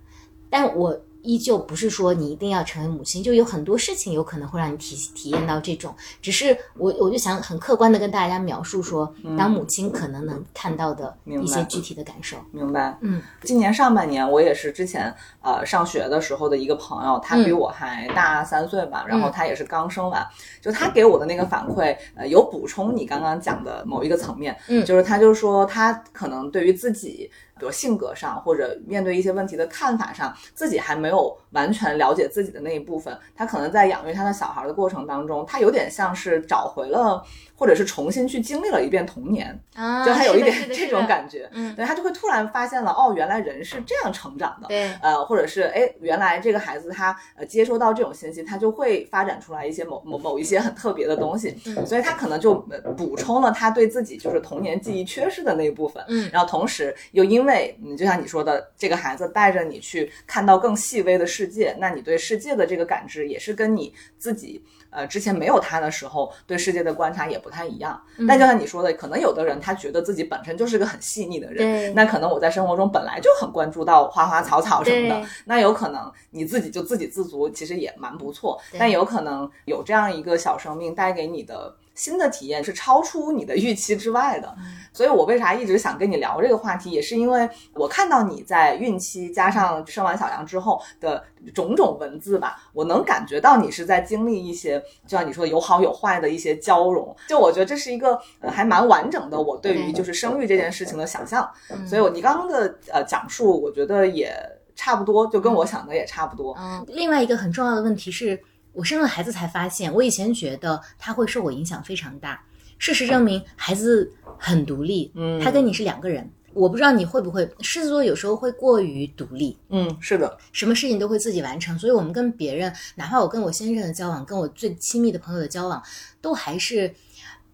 [0.50, 5.94] 但我依旧不是说你一定要成为母亲，就有很多事情有可能会让你体体验到这种。
[6.22, 12.36] 只是我我就想很客观的跟大家描述说，当母亲可能能看到的一些具体的感受。
[12.52, 12.96] 明白。
[13.00, 20.26] 嗯，今年上半年我也是之前呃上学的时候的一个朋友，他比我还大三岁吧，然后他也是刚生完，
[20.60, 27.30] 就他给我的那个反馈，呃，有补充你刚刚讲的某一个层面，嗯就是他就说他可能对于自己。
[27.60, 33.16] 比如性格上，或者面对一些问题的看法上，自己还没有完全了解自己的那一部分。
[33.36, 37.22] 他可能在养育他的小孩的过程当中，他有点像是找回了，
[37.60, 39.46] 或者是重新去经历了一遍童年。
[39.74, 41.06] 啊就他有一点这种。
[41.10, 68.00] 感觉，嗯对他就会突然发现了，哦，原来人是这样成长的，对呃，或者是哎，原来这个孩子他呃接收到这种信息，他就会发展出来一些某某某一些很特别的东西，嗯所以他可能就呃补充了他对自己就是童年记忆缺失的那一部分，嗯然后同时又因为嗯，就像你说的，这个孩子带着你去看到更细微的世界，那你对世界的这个感知也是跟你自己呃之前没有他的时候对世界的观察也不太一样。
[68.18, 78.60] 嗯但就像你说的，可能有的人他觉得自己本身就是个很细腻的人，那可能我在生活中本来就很关注到花花草草什么的，那有可能你自己就自给自足，其实也蛮不错。
[78.78, 81.74] 但有可能有这样一个小生命带给你的。
[82.00, 91.22] 新的体验是超出你的预期之外的，嗯所以我为啥一直想跟你聊这个话题，也是因为我看到你在孕期加上生完小羊之后的
[91.54, 97.14] 种种文字吧，我能感觉到你是在经历一些，就像你说的有好有坏的一些交融。
[97.28, 101.46] 就我觉得这是一个呃还蛮完整的我对于就是生育这件事情的想象。
[101.70, 104.34] 嗯所以我你刚刚的呃讲述，我觉得也
[104.74, 106.56] 差不多，就跟我想的也差不多。
[106.58, 108.40] 嗯，另外一个很重要的问题是，
[108.72, 112.40] 我生了孩子才发现，我以前觉得他会受我影响非常大。
[112.78, 116.30] 事实证明，孩子很独立，嗯他跟你是两个人。
[116.52, 125.80] 我不知道你会不会，狮子座有时候会过于独立，嗯，是的，什么事情都会自己完成，所以我们跟别人，哪怕我跟我先生的交往，跟我最亲密的朋友的交往，
[126.20, 126.92] 都还是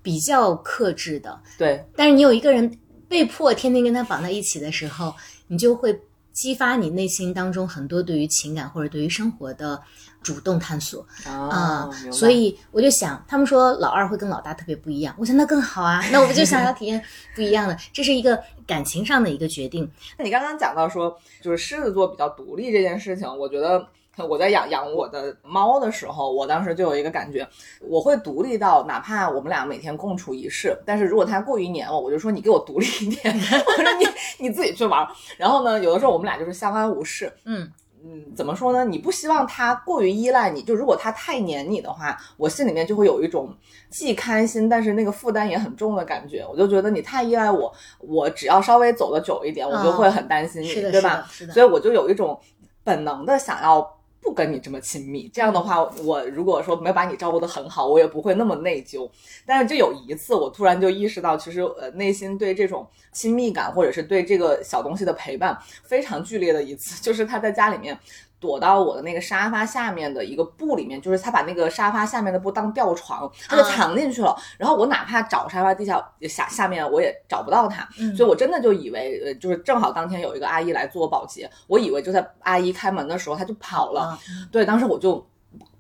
[0.00, 1.38] 比较克制的。
[1.58, 5.14] 对，但是你有一个人被迫天天跟他绑在一起的时候，
[5.48, 6.00] 你就会
[6.32, 9.82] 激发你内心当中很多对于情感或者对于生活的
[10.26, 11.06] 主动探索。
[11.24, 17.00] 啊所以我就想，他们说老二会跟老大特别不一样，我想那更好啊， 那我不就想要体验
[17.36, 19.88] 不一样的，这是一个感情上的一个决定。
[20.18, 23.86] 那你刚刚讲到说，就是狮子座比较独立这件事情，我觉得
[24.28, 27.46] 我在养养我的猫的时候，我当时就有一个感觉，
[27.80, 33.32] 我会独立到哪怕我们俩每天共处一室，但是如果它过于黏我，我就说你给我独立一点，
[33.66, 34.06] 我说你
[34.48, 35.08] 你自己去玩儿。
[35.36, 37.70] 然后呢，有的时候我们俩就是相安无事，嗯，
[38.06, 38.84] 嗯，怎么说呢？
[38.84, 43.52] 你不希望他过于依赖你，就如果他太黏你的话，我心里面就会有一种
[43.90, 46.46] 既开心，但是那个负担也很重的感觉。
[46.48, 51.26] 我就觉得你太依赖我，我只要稍微走的久一点，我就会很担心你，对吧？
[51.30, 52.38] 是的，所以我就有一种
[52.84, 53.95] 本能的想要。
[54.26, 59.08] 不跟你这么亲密，这样的话，我如果说没把你照顾得很好，我也不会那么内疚。
[59.46, 67.96] 但是就有一次，我突然就意识到，其实呃，内心对这种亲密感，或者是对这个小东西的陪伴非常剧烈的一次，就是他在家里面。
[68.38, 74.36] 躲到我的那个沙发下面的一个布里面，就是他把那个沙发下面的布当吊床，他就藏进去了。
[74.58, 77.88] 然后我哪怕找沙发地下下下面，我也找不到他。
[78.14, 84.18] 所以我真的就以为，呃，就是正好当天有一个阿姨来做保洁，我以为就在阿姨开门的时候他就跑了。
[84.52, 85.26] 对，当时我就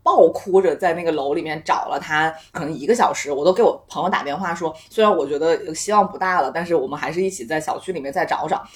[0.02, 8.66] 爆哭着在那个楼里面找了他，可能一个小时，我都给我朋友打电话说，虽然我觉得希望不大了，但是我们还是一起在小区里面再找找。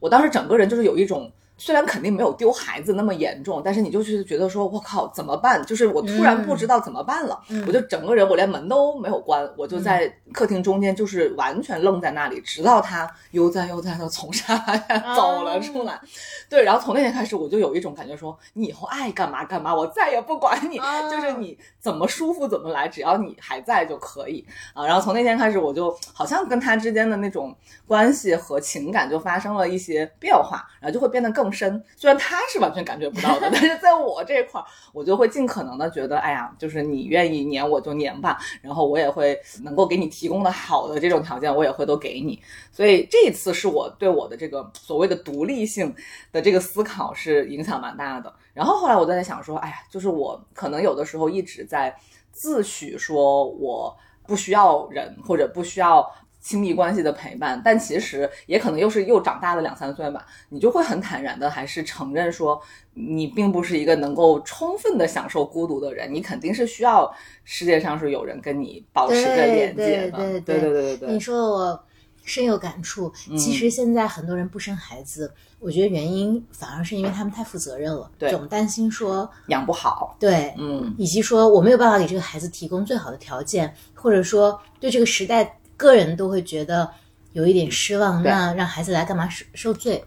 [0.00, 1.30] 我当时整个人就是有一种。
[1.60, 5.62] 虽然肯定没有丢孩子那么严重，但是你就是觉得说，我靠，怎么办？
[5.66, 16.00] 就是我突然不知道怎么办了，我就整个人我连门都没有关，我就在客厅中间，就是完全愣在那里，直到他悠哉悠哉的从沙发下走了出来。
[16.48, 20.78] 对，然后从那天开始，我就有一种感觉说，你以后爱干嘛干嘛，我再也不管你，
[21.10, 24.86] 就是你怎么舒服怎么来，只要你还在就可以啊。
[24.86, 27.52] 然后从那天开始，我就好像跟他之间的那种
[27.84, 31.47] 关系和情感就发生了一些变化，然后就会变得更。
[31.52, 42.40] 深，虽然他是完全感觉不到的， 但是在我这块儿，我就会尽可能的觉得，哎呀，就是你愿意黏我就黏吧，然后我也会能够给你提供的好的这种条件，我也会都给你。
[42.72, 45.94] 所以这一次是我对我的这个所谓的独立性
[46.32, 48.32] 的这个思考是影响蛮大的。
[48.54, 51.94] 然后后来我在想说，哎呀，就是我可能有的时候一直在
[52.32, 53.96] 自诩说我
[54.26, 56.08] 不需要人或者不需要。
[56.48, 62.58] 亲密关系的陪伴，但其实也可能又是又长大了两三岁吧，你就会很坦然的，还是承认说
[62.94, 70.16] 你并不是一个能够充分的享受孤独的人，你肯定是需要世界上是有人跟你保持着连接的。
[70.16, 71.84] 对对对对对对，你说我
[72.24, 73.12] 深有感触。
[73.36, 80.16] 其实现在很多人不生孩子，我觉得原因反而是因为他们太负责任了，总担心说养不好。
[80.18, 85.56] 对，嗯，以及说我没有办法给这个孩子提供最好的条件，或者说对这个时代。
[85.78, 86.90] 个人都会觉得
[87.32, 90.04] 有一点失望，那让孩子来干嘛受受罪？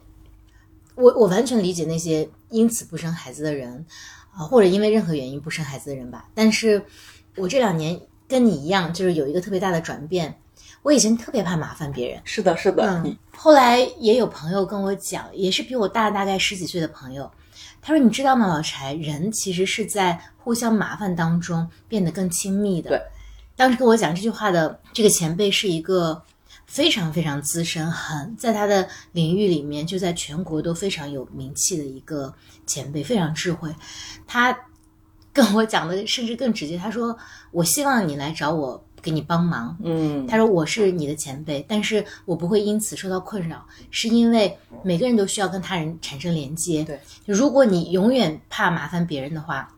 [0.93, 3.83] 我我完全理解那些因此不生孩子的人
[4.35, 6.27] 啊，或者因为任何原因不生孩子的人吧。
[6.35, 6.83] 但是
[7.37, 10.37] 我这两年跟你一样，就是有一个特别大的转变。
[10.83, 12.83] 我以前特别怕麻烦别人，是的，是的。
[12.83, 17.31] 嗯，后来也有朋友跟我讲，也是比我大大概十几岁的朋友，
[17.81, 23.01] 他说：“你知道吗，老柴，人其实是在互相麻烦当中变得更亲密的。”对。
[23.61, 26.19] 当时跟我讲这句话的这个前辈是一个
[26.65, 32.33] 非常非常资深、很在他的领域里面就在全国都非常有名气的一个
[32.65, 33.71] 前辈，非常智慧。
[34.25, 34.57] 他
[35.31, 37.15] 跟我讲的甚至更直接，他说
[37.53, 46.83] ：“我希望你来找我给你帮忙。”嗯，他说：“我是你的前辈，但是我不会因此受到困扰，是因为每个人都需要跟他人产生连接。
[46.83, 49.71] 对，如果你永远怕麻烦别人的话。”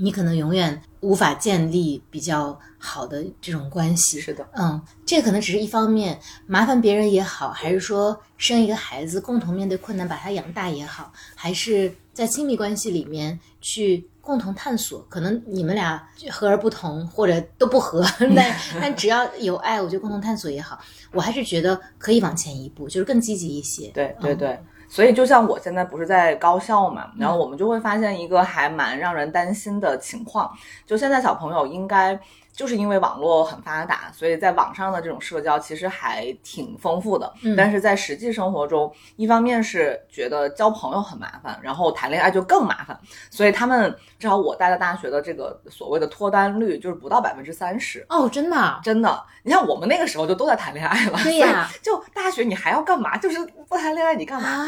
[0.00, 4.20] 你可能永远无法建立比较好的这种关系。
[4.20, 15.00] 是的，嗯，这可能只是一方面，麻烦别人也好，还是说生一个孩子共同面对困难把他养大也好，还是在亲密关系里面去共同探索。
[15.08, 20.78] 可能你们俩和而不同，或者都不合， 但但 只要有爱，我觉得共同探索也好，
[21.12, 23.88] 我还是觉得可以往前一步，就是更积极一些。
[23.94, 24.58] 对对对。
[24.88, 30.50] 所以，就像我现在不是在高校嘛，然后我们就会发现一个还蛮让人担心的情况，
[30.86, 32.18] 就现在小朋友应该。
[32.58, 37.32] 就是因为网络很发达，所以在网上的这种社交其实还挺丰富的。
[37.44, 42.98] 嗯，但是在实际生活中，一方面是觉得交朋友很麻烦，然后谈恋爱就更麻烦，
[43.30, 48.04] 所以他们至少我待的大学的这个所谓的脱单率就是不到百分之三十。
[48.08, 49.24] 哦，真的，真的。
[49.44, 51.18] 你像我们那个时候就都在谈恋爱了。
[51.22, 53.16] 对呀，就大学你还要干嘛？
[53.16, 53.38] 就是
[53.68, 54.66] 不谈恋爱你干嘛？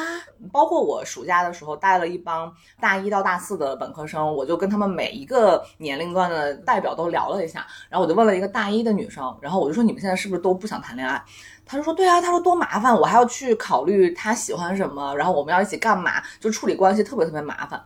[0.53, 7.67] 包括我暑假的时候带了一帮大一到大四的本科生，我就跟他们每一个年龄段的代表都聊了一下。
[7.89, 11.23] 然后我就问了一个大一的女生，然后我就说你们现在是不是都不想谈恋爱？
[11.65, 17.81] 她就说对啊，她说多麻烦，我还要去考虑她喜欢什么，然后我们要一起干嘛，就处理关系特别特别麻烦。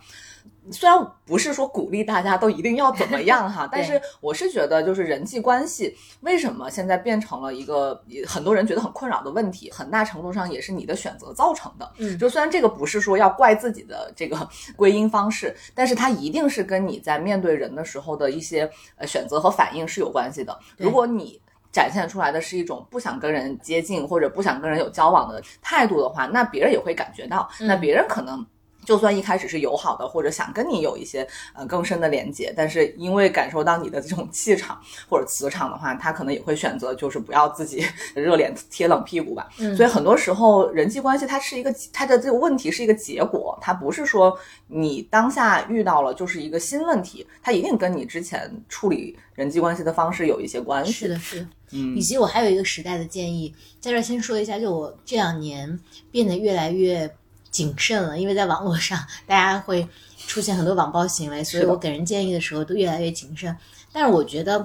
[0.70, 11.92] 虽然不是说鼓励大家都一定要怎么样哈， 但是我是觉得就是人际关系为什么现在变成了一个很多人觉得很困扰的问题，很大程度上也是你的选择造成的。
[11.98, 20.58] 嗯，就虽然这个不是说要怪自己的这个 归因方式，但是它一定是跟你在面对人的时候的一些呃选择和反应是有关系的。
[20.78, 21.40] 如果你
[21.72, 28.46] 展现出来的是一种不想跟人接近或者不想跟人有交往的态度的话，那别人也会感觉到，那别人可能。
[28.84, 39.48] 就算一开始是友好的，或者想跟你有一些呃更深的连接，但是因为感受到你的这种气场或者磁场的话，他可能也会选择就是不要自己 热脸贴冷屁股吧。
[39.58, 50.92] 嗯所以很多时候人际关系它是一个它的这个问题是一个结果，它不是说你当下遇到了就是一个新问题，它一定跟你之前处理人际关系的方式有一些关系。
[50.92, 51.46] 是的，是的。
[51.76, 55.78] 嗯以及我还有一个时代的建议，在这儿先说一下，就我这两年
[56.10, 57.10] 变得越来越
[57.54, 58.98] 谨慎了，因为在网络上
[59.28, 59.86] 大家会
[60.26, 63.56] 出现很多网暴行为，所以我给人建议的时候都越来越谨慎。
[63.92, 64.58] 但是我觉得，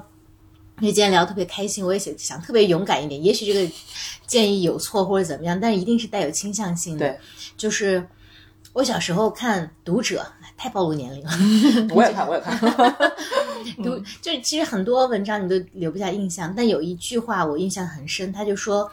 [0.79, 3.23] 因为今天聊特别开心，我也想想特别勇敢一点。
[3.23, 3.71] 也许这个
[4.25, 7.07] 建议有错或者怎么样，但是一定是带有倾向性的。
[7.07, 7.19] 对，
[7.55, 8.03] 就是
[8.73, 10.25] 我小时候看《读者》，
[10.57, 11.31] 太暴露年龄了。
[11.93, 12.59] 我也看，我也看。
[13.83, 18.91] 读就是其实很多文章你都留不下印象，但有一句话我印象很深，他就说，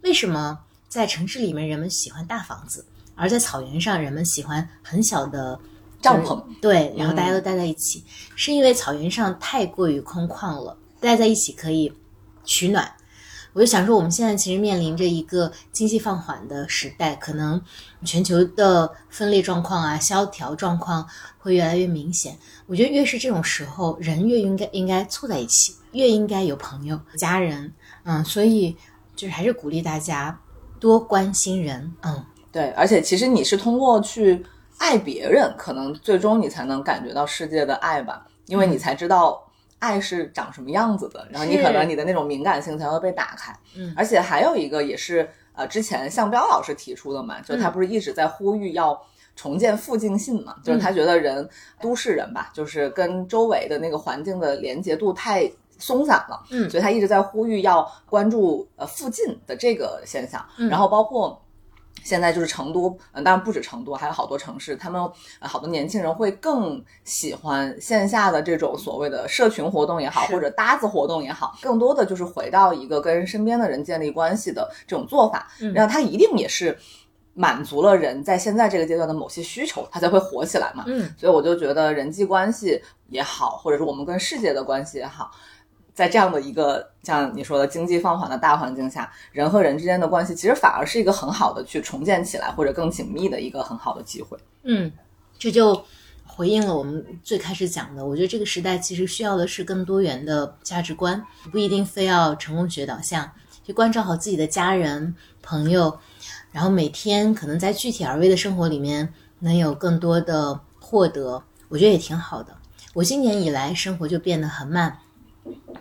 [0.00, 5.58] 为什么在城市里面人们喜欢大房子，而在草原上人们喜欢很小的
[6.00, 6.42] 帐篷？
[6.60, 8.04] 对，然后大家都待在一起，
[8.34, 11.92] 是因为草原上太过于空旷了，待在一起可以
[12.44, 12.92] 取暖。
[13.52, 17.62] 我就想说，我们现在其实面临着一个经济放缓的时代，可能
[18.04, 21.06] 全球的分裂状况啊、萧条状况
[21.38, 22.36] 会越来越明显。
[22.66, 28.76] 我觉得越是这种时候，人越应该应该凑在一起，越应该有朋友、家人，嗯，所以
[29.14, 30.36] 就是还是鼓励大家
[30.80, 34.46] 多关心人，嗯，对，而且其实你是通过去
[34.78, 39.44] 爱别人，可能最终你才能感觉到世界的爱吧，因为你才知道
[39.80, 43.52] 爱是长什么样子的，然后你可能你的那种敏感性才会被打开。
[43.76, 48.98] 嗯而且还有一个也是呃，之前向彪老师提出的嘛，就他不是一直在呼吁要。
[49.36, 51.50] 重建附近性嘛，就是他觉得人、
[51.80, 61.36] 都市人吧，就是跟周围的那个环境的连接度太松散了，嗯所以他一直在呼吁要关注呃附近的这个现象，嗯然后包括。
[62.04, 65.02] 现在就是成都，嗯，当然不止成都，还有好多城市，他们、
[65.40, 76.78] 呃、好多年轻人会更喜欢线下的这种所谓的社群活动也好，或者搭子活动也好，更多的就是回到一个跟身边的人建立关系的这种做法，嗯然后它一定也是
[77.32, 80.84] 满足了人在现在这个阶段的某些需求，它才会火起来嘛。
[80.86, 85.30] 嗯，所以我就觉得人际关系也好，或者是我们跟世界的关系也好，
[85.94, 94.36] 在这样的一个像你说的经济放缓的大环境下，人和人之间的关系其实反而是一个很好的去重建起来或者更紧密的一个很好的机会。
[94.64, 94.90] 嗯，
[95.38, 95.84] 这就
[96.26, 98.04] 回应了我们最开始讲的。
[98.04, 103.30] 我觉得这个时代其实需要的是更多元的价值观，不一定非要成功学导向，
[103.64, 105.96] 去关照好自己的家人、朋友，
[106.50, 112.56] 然后每天可能在具体而微的生活里面能有更多的获得，我觉得也挺好的。
[112.94, 114.98] 我今年以来生活就变得很慢。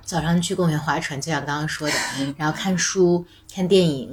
[0.02, 1.94] 早上去公园划船，就像刚刚说的，
[2.38, 4.12] 然后看书、看电影，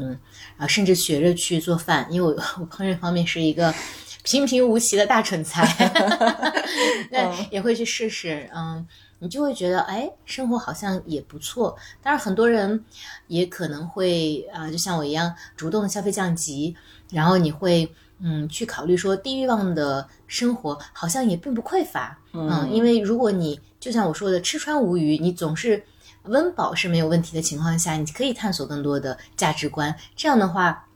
[0.57, 3.75] 然后甚至学着去做饭，因为我 我烹饪方面是一个
[4.23, 5.67] 平平无奇的大蠢材，
[7.11, 8.87] 那也会去试试，嗯，
[9.19, 11.77] 你就会觉得，哎，生活好像也不错。
[12.03, 12.85] 当然，很多人
[13.27, 16.77] 也可能会啊、就像我一样，主动的消费降级，
[17.11, 17.93] 然后你会
[18.23, 25.83] 嗯去考虑说，低欲望的生活好像也并不匮乏，嗯，因为如果你就像我说的，吃穿无余，你总是
[26.25, 29.95] 温饱是没有问题的情况下，你可以探索更多的价值观。
[30.15, 30.87] 这样的话，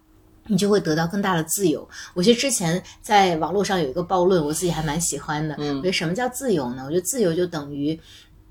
[0.47, 1.89] 你就会得到更大的自由。
[2.13, 5.55] 我觉得之前在网络上有一个暴论，我自己还蛮喜欢的。
[5.59, 6.83] 嗯我觉得什么叫自由呢？
[6.85, 7.99] 我觉得自由就等于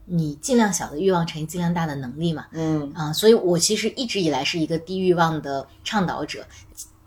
[0.06, 2.48] 你尽量小的欲望乘以尽量大的能力嘛。
[2.52, 6.44] 嗯啊，所以我其实一直以来是一个低欲望的倡导者。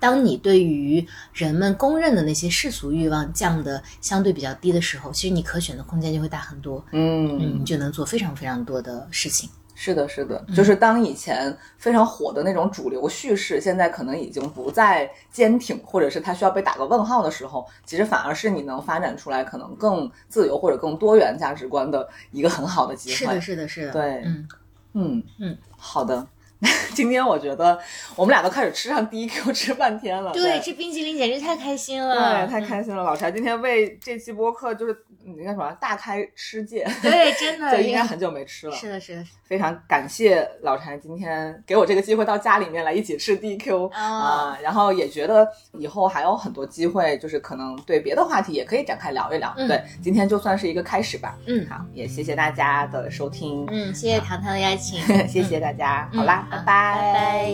[0.06, 1.04] 当你对于
[1.34, 6.80] 人们公认的那些世俗欲望降的相对比较低的时候，其实你可选的空间就会大很多。
[6.92, 9.50] 嗯嗯，你就能做非常非常多的事情。
[9.74, 23.16] 是的，是的，就是当以前非常火的那种主流叙事，现在可能已经不再坚挺，或者是它需要被打个问号的时候，其实反而是你能发展出来可能更自由或者更多元价值观的一个很好的机会。
[23.16, 23.92] 是的，是的，是的。
[23.92, 24.48] 对嗯，
[24.92, 26.24] 嗯嗯，好的。
[26.94, 27.78] 今天我觉得
[28.14, 30.32] 我们俩都开始吃上 DQ 吃半天了。
[30.32, 33.02] 对，吃冰淇淋简直太开心了，对，太开心了！
[33.04, 34.96] 老柴今天为这期播客就是
[35.36, 38.74] 那叫什么大开吃戒，对， 真的就应该很久没吃了。
[38.74, 49.52] 是的，是的，非常感谢老柴今天给我这个机会到家里面来一起吃 DQ 啊、哦然后也觉得以后还有很多机会，就是可能对别的话题也可以展开聊一聊。
[49.58, 51.36] 嗯对，今天就算是一个开始吧。
[51.46, 54.98] 嗯好，也谢谢大家的收听，嗯，谢谢糖糖的邀请，
[55.28, 56.08] 谢谢大家。
[56.12, 57.51] 嗯好啦，好拜拜，拜拜。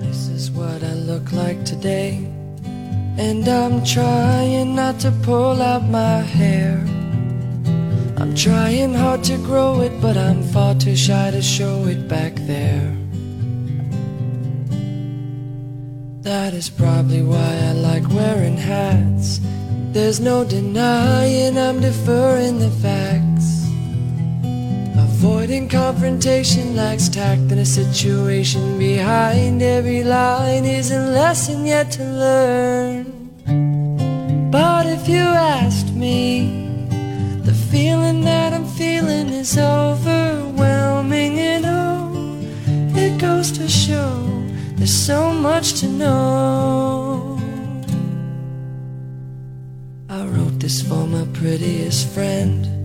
[0.00, 2.26] This is what I look like today.
[3.16, 6.80] And I'm trying not to pull out my hair.
[8.16, 12.34] I'm trying hard to grow it, but I'm far too shy to show it back
[12.46, 12.90] there.
[16.22, 19.40] That is probably why I like wearing hats.
[19.92, 23.55] There's no denying I'm deferring the facts.
[25.19, 28.77] Avoiding confrontation lacks tact in a situation.
[28.77, 33.03] Behind every line is a lesson yet to learn.
[34.51, 36.87] But if you asked me,
[37.41, 42.37] the feeling that I'm feeling is overwhelming, and oh,
[42.95, 44.23] it goes to show
[44.75, 47.39] there's so much to know.
[50.09, 52.76] I wrote this for my prettiest friend,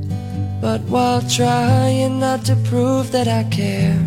[0.62, 3.98] but while trying not to prove that I care,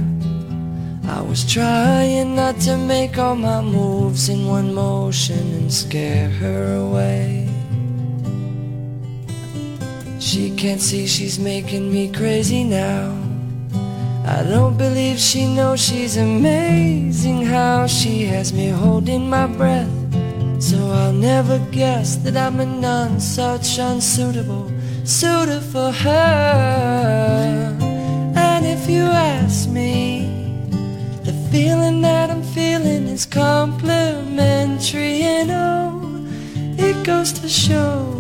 [1.05, 6.77] I was trying not to make all my moves in one motion and scare her
[6.77, 7.49] away.
[10.21, 13.13] She can't see she's making me crazy now.
[14.25, 19.91] I don't believe she knows she's amazing how she has me holding my breath.
[20.63, 24.71] So I'll never guess that I'm a none such unsuitable
[25.05, 27.77] suitor for her.
[28.35, 30.67] And if you ask me,
[31.23, 36.25] the feeling that I'm feeling is complimentary, and oh,
[36.77, 38.11] it goes to show.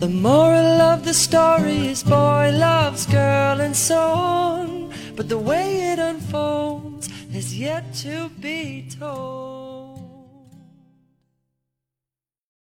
[0.00, 4.90] The moral of the story is boy loves girl and so on.
[5.14, 9.49] But the way it unfolds is yet to be told.